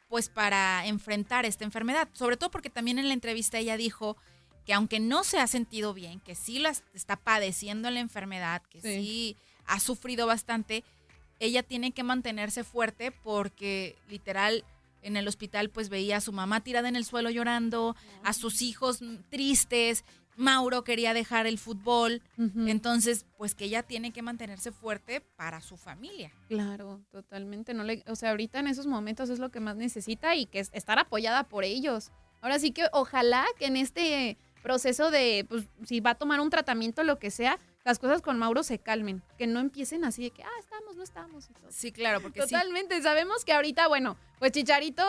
pues 0.07 0.29
para 0.29 0.85
enfrentar 0.85 1.45
esta 1.47 1.63
enfermedad. 1.63 2.09
Sobre 2.13 2.37
todo 2.37 2.51
porque 2.51 2.69
también 2.69 2.99
en 2.99 3.07
la 3.07 3.15
entrevista 3.15 3.57
ella 3.57 3.75
dijo 3.75 4.17
que 4.67 4.73
aunque 4.75 4.99
no 4.99 5.23
se 5.23 5.39
ha 5.39 5.47
sentido 5.47 5.95
bien, 5.95 6.19
que 6.19 6.35
sí 6.35 6.59
la 6.59 6.73
está 6.93 7.15
padeciendo 7.15 7.89
la 7.89 8.01
enfermedad, 8.01 8.61
que 8.69 8.81
Sí. 8.81 8.87
sí 8.87 9.37
ha 9.65 9.79
sufrido 9.79 10.27
bastante, 10.27 10.83
ella 11.39 11.63
tiene 11.63 11.91
que 11.91 12.03
mantenerse 12.03 12.63
fuerte 12.63 13.11
porque 13.11 13.95
literal 14.09 14.63
en 15.01 15.15
el 15.15 15.27
hospital 15.27 15.69
pues 15.69 15.89
veía 15.89 16.17
a 16.17 16.21
su 16.21 16.33
mamá 16.33 16.61
tirada 16.61 16.89
en 16.89 16.95
el 16.95 17.05
suelo 17.05 17.29
llorando, 17.29 17.95
a 18.23 18.33
sus 18.33 18.61
hijos 18.61 18.99
tristes, 19.29 20.03
Mauro 20.39 20.85
quería 20.85 21.13
dejar 21.13 21.47
el 21.47 21.57
fútbol, 21.57 22.21
entonces 22.37 23.25
pues 23.37 23.55
que 23.55 23.65
ella 23.65 23.83
tiene 23.83 24.11
que 24.11 24.21
mantenerse 24.21 24.71
fuerte 24.71 25.19
para 25.19 25.59
su 25.59 25.75
familia. 25.75 26.31
Claro, 26.47 27.01
totalmente. 27.11 27.73
No 27.73 27.83
le, 27.83 28.05
o 28.07 28.15
sea, 28.15 28.29
ahorita 28.29 28.59
en 28.59 28.67
esos 28.67 28.87
momentos 28.87 29.29
es 29.29 29.39
lo 29.39 29.49
que 29.51 29.59
más 29.59 29.75
necesita 29.75 30.35
y 30.37 30.45
que 30.45 30.59
es 30.59 30.69
estar 30.73 30.97
apoyada 30.97 31.43
por 31.43 31.65
ellos. 31.65 32.11
Ahora 32.41 32.57
sí 32.57 32.71
que 32.71 32.85
ojalá 32.93 33.45
que 33.57 33.65
en 33.65 33.75
este 33.75 34.37
proceso 34.63 35.11
de, 35.11 35.45
pues, 35.49 35.65
si 35.85 35.99
va 35.99 36.11
a 36.11 36.15
tomar 36.15 36.39
un 36.39 36.49
tratamiento, 36.49 37.03
lo 37.03 37.19
que 37.19 37.31
sea, 37.31 37.59
las 37.85 37.99
cosas 37.99 38.21
con 38.21 38.37
Mauro 38.37 38.63
se 38.63 38.79
calmen, 38.79 39.23
que 39.37 39.47
no 39.47 39.59
empiecen 39.59 40.03
así 40.03 40.23
de 40.23 40.31
que, 40.31 40.43
ah, 40.43 40.59
estamos, 40.59 40.95
no 40.95 41.03
estamos. 41.03 41.49
y 41.49 41.53
todo. 41.53 41.71
Sí, 41.71 41.91
claro, 41.91 42.21
porque 42.21 42.41
sí. 42.41 42.49
Totalmente, 42.49 43.01
sabemos 43.01 43.45
que 43.45 43.53
ahorita, 43.53 43.87
bueno, 43.87 44.17
pues 44.37 44.51
Chicharito 44.51 45.03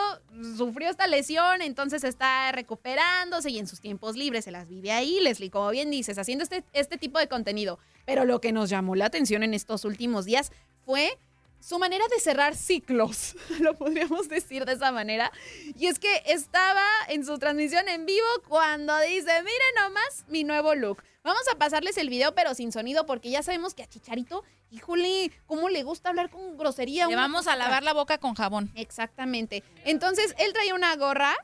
sufrió 0.57 0.89
esta 0.89 1.07
lesión, 1.07 1.61
entonces 1.61 2.03
está 2.03 2.51
recuperándose 2.51 3.49
y 3.49 3.59
en 3.59 3.67
sus 3.67 3.81
tiempos 3.81 4.15
libres 4.15 4.45
se 4.45 4.51
las 4.51 4.67
vive 4.67 4.91
ahí, 4.91 5.19
Leslie, 5.19 5.51
como 5.51 5.69
bien 5.69 5.91
dices, 5.91 6.17
haciendo 6.17 6.43
este, 6.43 6.63
este 6.73 6.97
tipo 6.97 7.19
de 7.19 7.27
contenido. 7.27 7.77
Pero 8.05 8.25
lo 8.25 8.41
que 8.41 8.51
nos 8.51 8.69
llamó 8.69 8.95
la 8.95 9.05
atención 9.05 9.43
en 9.43 9.53
estos 9.53 9.85
últimos 9.85 10.25
días 10.25 10.51
fue 10.85 11.17
su 11.61 11.79
manera 11.79 12.03
de 12.09 12.19
cerrar 12.19 12.55
ciclos, 12.55 13.35
lo 13.59 13.75
podríamos 13.75 14.27
decir 14.27 14.65
de 14.65 14.73
esa 14.73 14.91
manera. 14.91 15.31
Y 15.77 15.87
es 15.87 15.99
que 15.99 16.23
estaba 16.25 16.83
en 17.07 17.25
su 17.25 17.37
transmisión 17.37 17.87
en 17.87 18.05
vivo 18.05 18.27
cuando 18.47 18.99
dice, 18.99 19.31
miren 19.43 19.75
nomás 19.79 20.25
mi 20.27 20.43
nuevo 20.43 20.75
look. 20.75 21.03
Vamos 21.23 21.43
a 21.53 21.57
pasarles 21.57 21.97
el 21.97 22.09
video, 22.09 22.33
pero 22.33 22.55
sin 22.55 22.71
sonido, 22.71 23.05
porque 23.05 23.29
ya 23.29 23.43
sabemos 23.43 23.75
que 23.75 23.83
a 23.83 23.87
Chicharito, 23.87 24.43
híjole, 24.71 25.31
cómo 25.45 25.69
le 25.69 25.83
gusta 25.83 26.09
hablar 26.09 26.31
con 26.31 26.57
grosería. 26.57 27.07
Le 27.07 27.15
vamos 27.15 27.45
a 27.45 27.55
lavar 27.55 27.83
la 27.83 27.93
boca 27.93 28.17
con 28.17 28.33
jabón. 28.33 28.71
Exactamente. 28.75 29.63
Entonces, 29.85 30.33
él 30.39 30.51
traía 30.51 30.73
una 30.73 30.95
gorra 30.95 31.35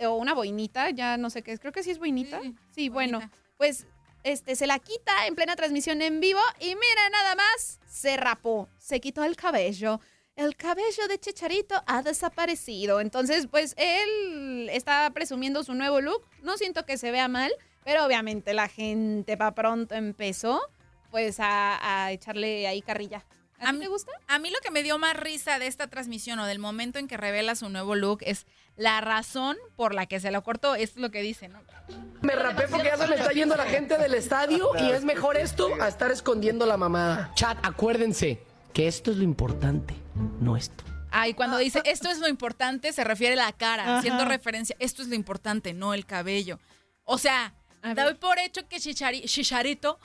o 0.00 0.16
una 0.16 0.32
boinita, 0.32 0.88
ya 0.90 1.18
no 1.18 1.28
sé 1.28 1.42
qué 1.42 1.52
es, 1.52 1.60
creo 1.60 1.72
que 1.72 1.82
sí 1.82 1.90
es 1.90 1.98
boinita. 1.98 2.40
Sí, 2.70 2.88
bueno, 2.88 3.20
pues 3.58 3.86
este 4.22 4.56
se 4.56 4.66
la 4.66 4.78
quita 4.78 5.26
en 5.26 5.34
plena 5.34 5.56
transmisión 5.56 6.02
en 6.02 6.20
vivo 6.20 6.40
y 6.60 6.66
mira 6.66 7.10
nada 7.10 7.34
más, 7.34 7.80
se 7.88 8.16
rapó, 8.16 8.68
se 8.78 9.00
quitó 9.00 9.24
el 9.24 9.36
cabello. 9.36 10.00
El 10.36 10.54
cabello 10.56 11.08
de 11.08 11.18
Chicharito 11.18 11.82
ha 11.86 12.02
desaparecido. 12.02 13.00
Entonces, 13.00 13.48
pues 13.50 13.74
él 13.76 14.68
está 14.70 15.10
presumiendo 15.12 15.64
su 15.64 15.74
nuevo 15.74 16.00
look. 16.00 16.22
No 16.42 16.56
siento 16.56 16.86
que 16.86 16.96
se 16.96 17.10
vea 17.10 17.26
mal, 17.26 17.50
pero 17.84 18.04
obviamente 18.04 18.54
la 18.54 18.68
gente 18.68 19.36
para 19.36 19.54
pronto 19.54 19.96
empezó 19.96 20.60
pues 21.10 21.40
a, 21.40 22.04
a 22.04 22.12
echarle 22.12 22.68
ahí 22.68 22.82
carrilla. 22.82 23.24
¿A, 23.60 23.72
ti 23.72 23.78
te 23.80 23.88
gusta? 23.88 24.12
A 24.28 24.38
mí 24.38 24.50
lo 24.50 24.58
que 24.62 24.70
me 24.70 24.82
dio 24.82 24.98
más 24.98 25.16
risa 25.16 25.58
de 25.58 25.66
esta 25.66 25.88
transmisión 25.88 26.38
o 26.38 26.46
del 26.46 26.58
momento 26.58 26.98
en 26.98 27.08
que 27.08 27.16
revela 27.16 27.54
su 27.54 27.68
nuevo 27.68 27.94
look 27.94 28.18
es 28.22 28.46
la 28.76 29.00
razón 29.00 29.56
por 29.76 29.94
la 29.94 30.06
que 30.06 30.20
se 30.20 30.30
lo 30.30 30.42
cortó. 30.44 30.74
Es 30.74 30.96
lo 30.96 31.10
que 31.10 31.22
dice, 31.22 31.48
¿no? 31.48 31.60
Me 32.22 32.34
rapé 32.34 32.68
porque 32.68 32.86
ya 32.88 32.96
se 32.96 33.06
me 33.06 33.16
está 33.16 33.32
yendo 33.32 33.56
la 33.56 33.66
gente 33.66 33.98
del 33.98 34.14
estadio 34.14 34.70
y 34.80 34.90
es 34.90 35.04
mejor 35.04 35.36
esto 35.36 35.70
a 35.80 35.88
estar 35.88 36.10
escondiendo 36.10 36.66
la 36.66 36.76
mamada. 36.76 37.32
Chat, 37.34 37.58
acuérdense 37.64 38.40
que 38.72 38.86
esto 38.86 39.10
es 39.10 39.16
lo 39.16 39.24
importante, 39.24 39.94
no 40.40 40.56
esto. 40.56 40.84
Ay, 41.10 41.32
cuando 41.34 41.56
dice 41.56 41.80
esto 41.86 42.10
es 42.10 42.18
lo 42.18 42.28
importante, 42.28 42.92
se 42.92 43.02
refiere 43.02 43.32
a 43.40 43.46
la 43.46 43.52
cara, 43.52 43.82
Ajá. 43.84 43.98
haciendo 43.98 44.24
referencia. 44.26 44.76
Esto 44.78 45.02
es 45.02 45.08
lo 45.08 45.14
importante, 45.14 45.72
no 45.72 45.94
el 45.94 46.04
cabello. 46.04 46.60
O 47.04 47.16
sea, 47.18 47.54
doy 47.96 48.14
por 48.14 48.38
hecho 48.38 48.68
que 48.68 48.76
Chichari- 48.76 49.24
Chicharito, 49.24 49.98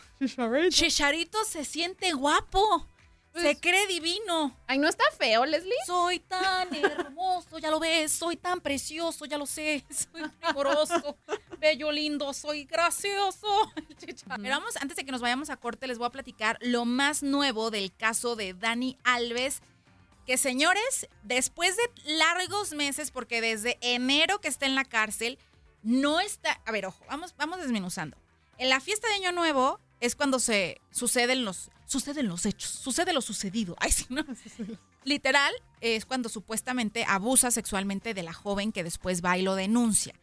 Chicharito 0.70 1.44
se 1.44 1.66
siente 1.66 2.13
guapo. 2.13 2.88
Se 3.34 3.60
cree 3.60 3.88
divino. 3.88 4.56
Ay, 4.67 4.78
no 4.78 4.88
está 4.88 5.04
feo, 5.17 5.46
Leslie. 5.46 5.74
Soy 5.86 6.19
tan 6.19 6.74
hermoso, 6.74 7.58
ya 7.58 7.72
lo 7.72 7.80
ves. 7.80 8.12
Soy 8.12 8.38
tan 8.38 8.62
precioso, 8.62 9.26
ya 9.26 9.38
lo 9.38 9.46
sé. 9.46 9.84
Soy 9.89 10.30
primoroso, 10.30 11.17
bello, 11.60 11.91
lindo, 11.91 12.34
soy 12.34 12.65
gracioso. 12.65 13.48
Pero 14.00 14.50
vamos, 14.50 14.76
antes 14.78 14.98
de 14.98 15.06
que 15.06 15.12
nos 15.12 15.22
vayamos 15.22 15.50
a 15.50 15.58
corte, 15.58 15.88
les 15.88 15.98
voy 15.98 16.08
a 16.08 16.12
platicar 16.12 16.58
lo 16.62 16.86
más 16.86 17.24
nuevo 17.24 17.72
del 17.72 17.93
caso 17.96 18.36
de 18.36 18.54
Dani 18.54 18.98
Alves. 19.04 19.62
Que 20.26 20.38
señores, 20.38 21.10
después 21.24 21.76
de 21.76 21.84
largos 22.06 22.72
meses, 22.72 23.12
porque 23.12 23.41
desde 23.41 23.78
enero 23.82 24.39
que 24.39 24.48
está 24.48 24.65
en 24.65 24.76
la 24.76 24.86
cárcel, 24.86 25.38
no 25.82 26.19
está. 26.19 26.62
A 26.65 26.72
ver, 26.72 26.86
ojo, 26.86 27.04
vamos, 27.08 27.36
vamos 27.38 27.60
desmenuzando. 27.60 28.17
En 28.58 28.69
la 28.69 28.80
fiesta 28.80 29.08
de 29.10 29.15
Año 29.15 29.32
Nuevo 29.32 29.80
es 30.00 30.15
cuando 30.15 30.39
se 30.39 30.80
suceden 30.91 31.43
los, 31.43 31.72
suceden 31.93 32.27
los 32.27 32.45
hechos, 32.45 32.69
sucede 32.69 33.13
lo 33.13 33.21
sucedido. 33.21 33.75
Ay, 33.79 33.91
sí, 33.91 34.06
no. 34.10 34.25
Literal, 35.06 35.53
es 35.79 36.06
cuando 36.06 36.27
supuestamente 36.27 37.06
abusa 37.08 37.51
sexualmente 37.51 38.13
de 38.13 38.23
la 38.23 38.34
joven 38.34 38.71
que 38.71 38.84
después 38.84 39.23
va 39.23 39.38
y 39.38 39.43
lo 39.43 39.56
denuncia. 39.56 40.13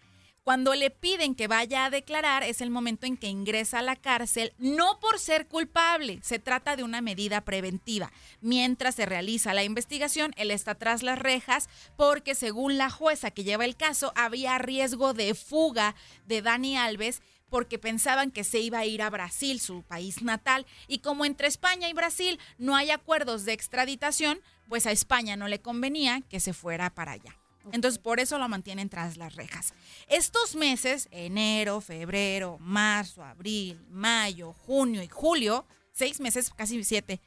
Cuando 0.42 0.74
le 0.74 0.90
piden 0.90 1.34
que 1.34 1.48
vaya 1.48 1.84
a 1.84 1.90
declarar 1.90 2.42
es 2.42 2.60
el 2.60 2.70
momento 2.70 3.06
en 3.06 3.16
que 3.16 3.28
ingresa 3.28 3.78
a 3.78 3.82
la 3.82 3.94
cárcel, 3.94 4.52
no 4.58 4.98
por 4.98 5.18
ser 5.18 5.46
culpable, 5.46 6.18
se 6.22 6.38
trata 6.38 6.76
de 6.76 6.82
una 6.82 7.02
medida 7.02 7.42
preventiva. 7.42 8.10
Mientras 8.40 8.94
se 8.94 9.06
realiza 9.06 9.54
la 9.54 9.64
investigación, 9.64 10.32
él 10.36 10.50
está 10.50 10.74
tras 10.74 11.02
las 11.02 11.18
rejas 11.18 11.68
porque 11.96 12.34
según 12.34 12.78
la 12.78 12.90
jueza 12.90 13.30
que 13.30 13.44
lleva 13.44 13.66
el 13.66 13.76
caso, 13.76 14.12
había 14.16 14.58
riesgo 14.58 15.12
de 15.12 15.34
fuga 15.34 15.94
de 16.26 16.42
Dani 16.42 16.76
Alves 16.76 17.22
porque 17.50 17.78
pensaban 17.78 18.30
que 18.30 18.44
se 18.44 18.60
iba 18.60 18.78
a 18.78 18.86
ir 18.86 19.02
a 19.02 19.10
Brasil, 19.10 19.60
su 19.60 19.82
país 19.82 20.22
natal, 20.22 20.66
y 20.88 21.00
como 21.00 21.24
entre 21.24 21.48
España 21.48 21.88
y 21.88 21.92
Brasil 21.92 22.38
no 22.58 22.76
hay 22.76 22.90
acuerdos 22.90 23.44
de 23.44 23.52
extraditación, 23.52 24.40
pues 24.68 24.86
a 24.86 24.92
España 24.92 25.36
no 25.36 25.48
le 25.48 25.60
convenía 25.60 26.22
que 26.22 26.40
se 26.40 26.52
fuera 26.52 26.90
para 26.90 27.12
allá. 27.12 27.36
Entonces, 27.72 27.98
por 27.98 28.20
eso 28.20 28.38
lo 28.38 28.48
mantienen 28.48 28.88
tras 28.88 29.16
las 29.16 29.34
rejas. 29.34 29.74
Estos 30.08 30.54
meses, 30.54 31.08
enero, 31.10 31.80
febrero, 31.80 32.56
marzo, 32.58 33.22
abril, 33.22 33.84
mayo, 33.90 34.54
junio 34.54 35.02
y 35.02 35.08
julio, 35.08 35.66
seis 35.92 36.20
meses, 36.20 36.50
casi 36.56 36.82
siete, 36.84 37.20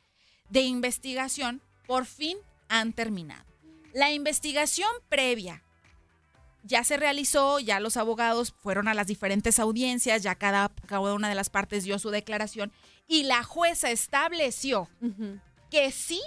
de 0.50 0.62
investigación, 0.62 1.62
por 1.86 2.06
fin 2.06 2.38
han 2.68 2.94
terminado. 2.94 3.46
La 3.94 4.12
investigación 4.12 4.90
previa 5.08 5.64
ya 6.64 6.84
se 6.84 6.98
realizó, 6.98 7.60
ya 7.60 7.80
los 7.80 7.98
abogados 7.98 8.54
fueron 8.58 8.88
a 8.88 8.94
las 8.94 9.08
diferentes 9.08 9.60
audiencias, 9.60 10.24
ya 10.24 10.36
cada, 10.36 10.70
cada 10.88 11.14
una 11.14 11.30
de 11.30 11.36
las 11.36 11.50
partes 11.50 11.84
dio 11.84 12.00
su 12.00 12.10
declaración 12.10 12.72
y 13.08 13.24
la 13.24 13.44
jueza 13.44 13.92
estableció 13.92 14.90
que 15.70 15.92
sí 15.92 16.22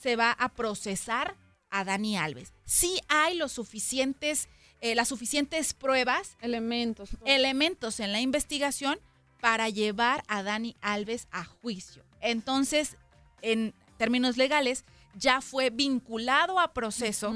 se 0.00 0.16
va 0.16 0.32
a 0.32 0.50
procesar 0.50 1.36
a 1.70 1.84
Dani 1.84 2.16
Alves. 2.16 2.52
Sí 2.64 3.00
hay 3.08 3.36
los 3.36 3.52
suficientes, 3.52 4.48
eh, 4.80 4.94
las 4.94 5.08
suficientes 5.08 5.74
pruebas, 5.74 6.36
elementos, 6.40 7.10
elementos 7.24 8.00
en 8.00 8.12
la 8.12 8.20
investigación 8.20 8.98
para 9.40 9.68
llevar 9.68 10.24
a 10.28 10.42
Dani 10.42 10.76
Alves 10.80 11.28
a 11.30 11.44
juicio. 11.44 12.04
Entonces, 12.20 12.96
en 13.42 13.74
términos 13.96 14.36
legales, 14.36 14.84
ya 15.14 15.40
fue 15.40 15.70
vinculado 15.70 16.58
a 16.58 16.72
proceso 16.72 17.34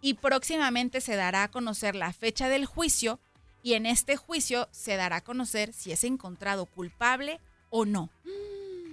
y 0.00 0.14
próximamente 0.14 1.00
se 1.00 1.16
dará 1.16 1.44
a 1.44 1.50
conocer 1.50 1.94
la 1.94 2.12
fecha 2.12 2.48
del 2.48 2.66
juicio 2.66 3.20
y 3.62 3.74
en 3.74 3.86
este 3.86 4.16
juicio 4.16 4.68
se 4.70 4.96
dará 4.96 5.16
a 5.16 5.24
conocer 5.24 5.72
si 5.72 5.90
es 5.90 6.04
encontrado 6.04 6.66
culpable 6.66 7.40
o 7.70 7.84
no. 7.84 8.10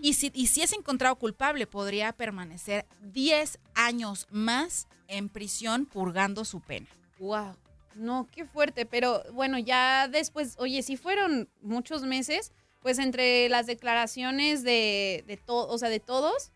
Y 0.02 0.14
si, 0.14 0.32
y 0.34 0.48
si 0.48 0.62
es 0.62 0.74
encontrado 0.74 1.16
culpable, 1.16 1.68
podría 1.68 2.12
permanecer 2.12 2.86
10 3.02 3.60
años 3.76 4.28
más 4.32 4.88
en 5.08 5.30
prisión 5.30 5.86
purgando 5.86 6.44
su 6.44 6.60
pena. 6.60 6.88
Wow. 7.20 7.56
No, 7.96 8.28
qué 8.32 8.46
fuerte, 8.46 8.86
pero 8.86 9.24
bueno, 9.32 9.60
ya 9.60 10.08
después, 10.08 10.56
oye, 10.58 10.82
si 10.82 10.98
fueron 10.98 11.48
muchos 11.62 12.02
meses, 12.02 12.52
pues 12.82 12.98
entre 12.98 13.48
las 13.50 13.68
declaraciones 13.68 14.64
de, 14.64 15.24
de 15.28 15.38
todo, 15.38 15.68
o 15.68 15.78
sea, 15.78 15.90
de 15.90 16.00
todos, 16.00 16.52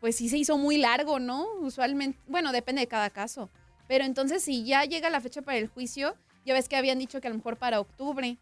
pues 0.00 0.16
sí 0.16 0.28
se 0.28 0.38
hizo 0.38 0.58
muy 0.58 0.76
largo, 0.76 1.18
¿no? 1.18 1.46
Usualmente, 1.60 2.18
bueno, 2.28 2.52
depende 2.52 2.80
de 2.80 2.88
cada 2.88 3.10
caso. 3.10 3.50
Pero 3.88 4.04
entonces, 4.04 4.42
si 4.44 4.64
ya 4.64 4.84
llega 4.84 5.10
la 5.10 5.20
fecha 5.20 5.42
para 5.42 5.58
el 5.58 5.66
juicio, 5.66 6.14
ya 6.44 6.54
ves 6.54 6.68
que 6.68 6.76
habían 6.76 6.98
dicho 6.98 7.20
que 7.20 7.26
a 7.26 7.30
lo 7.30 7.36
mejor 7.36 7.56
para 7.56 7.80
octubre. 7.80 8.36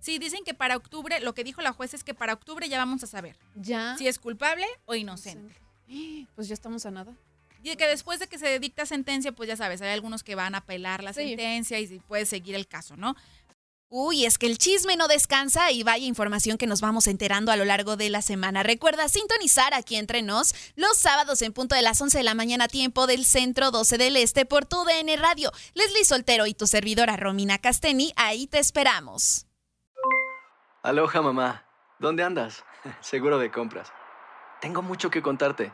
Sí, 0.00 0.18
dicen 0.18 0.44
que 0.44 0.54
para 0.54 0.76
octubre, 0.76 1.18
lo 1.20 1.34
que 1.34 1.42
dijo 1.44 1.60
la 1.60 1.72
jueza 1.72 1.96
es 1.96 2.04
que 2.04 2.14
para 2.14 2.32
octubre 2.34 2.68
ya 2.68 2.78
vamos 2.78 3.02
a 3.02 3.06
saber 3.06 3.36
Ya. 3.56 3.96
si 3.98 4.06
es 4.06 4.18
culpable 4.18 4.66
o 4.86 4.94
inocente. 4.94 5.54
Pues 6.36 6.46
ya 6.48 6.54
estamos 6.54 6.86
a 6.86 6.90
nada. 6.92 7.12
Y 7.62 7.74
que 7.76 7.86
después 7.88 8.18
de 8.20 8.26
que 8.28 8.38
se 8.38 8.58
dicta 8.60 8.86
sentencia, 8.86 9.32
pues 9.32 9.48
ya 9.48 9.56
sabes, 9.56 9.82
hay 9.82 9.90
algunos 9.90 10.22
que 10.22 10.34
van 10.34 10.54
a 10.54 10.58
apelar 10.58 11.02
la 11.02 11.12
Sí. 11.12 11.20
sentencia 11.28 11.78
y 11.80 11.98
puede 12.00 12.24
seguir 12.24 12.54
el 12.54 12.66
caso, 12.68 12.96
¿no? 12.96 13.16
Uy, 13.92 14.24
es 14.24 14.38
que 14.38 14.46
el 14.46 14.56
chisme 14.56 14.94
no 14.94 15.08
descansa 15.08 15.72
y 15.72 15.82
vaya 15.82 16.06
información 16.06 16.58
que 16.58 16.68
nos 16.68 16.80
vamos 16.80 17.08
enterando 17.08 17.50
a 17.50 17.56
lo 17.56 17.64
largo 17.64 17.96
de 17.96 18.08
la 18.08 18.22
semana. 18.22 18.62
Recuerda 18.62 19.08
sintonizar 19.08 19.74
aquí 19.74 19.96
entre 19.96 20.22
nos 20.22 20.54
los 20.76 20.96
sábados 20.96 21.42
en 21.42 21.52
punto 21.52 21.74
de 21.74 21.82
las 21.82 22.00
11 22.00 22.18
de 22.18 22.22
la 22.22 22.36
mañana, 22.36 22.68
tiempo 22.68 23.08
del 23.08 23.24
centro 23.24 23.72
12 23.72 23.98
del 23.98 24.16
este 24.16 24.46
por 24.46 24.64
tu 24.64 24.84
DN 24.84 25.16
Radio. 25.16 25.50
Leslie 25.74 26.04
Soltero 26.04 26.46
y 26.46 26.54
tu 26.54 26.68
servidora 26.68 27.16
Romina 27.16 27.58
Casteni, 27.58 28.12
ahí 28.14 28.46
te 28.46 28.60
esperamos. 28.60 29.46
Aloha 30.84 31.20
mamá, 31.20 31.64
¿dónde 31.98 32.22
andas? 32.22 32.64
Seguro 33.00 33.38
de 33.38 33.50
compras. 33.50 33.92
Tengo 34.60 34.82
mucho 34.82 35.10
que 35.10 35.20
contarte. 35.20 35.72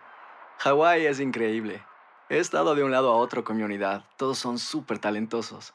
Hawái 0.60 1.04
es 1.04 1.20
increíble. 1.20 1.84
He 2.30 2.38
estado 2.38 2.74
de 2.74 2.82
un 2.82 2.92
lado 2.92 3.12
a 3.12 3.16
otro 3.16 3.44
con 3.44 3.58
mi 3.58 3.62
unidad. 3.62 4.06
Todos 4.16 4.38
son 4.38 4.58
súper 4.58 4.98
talentosos. 5.00 5.74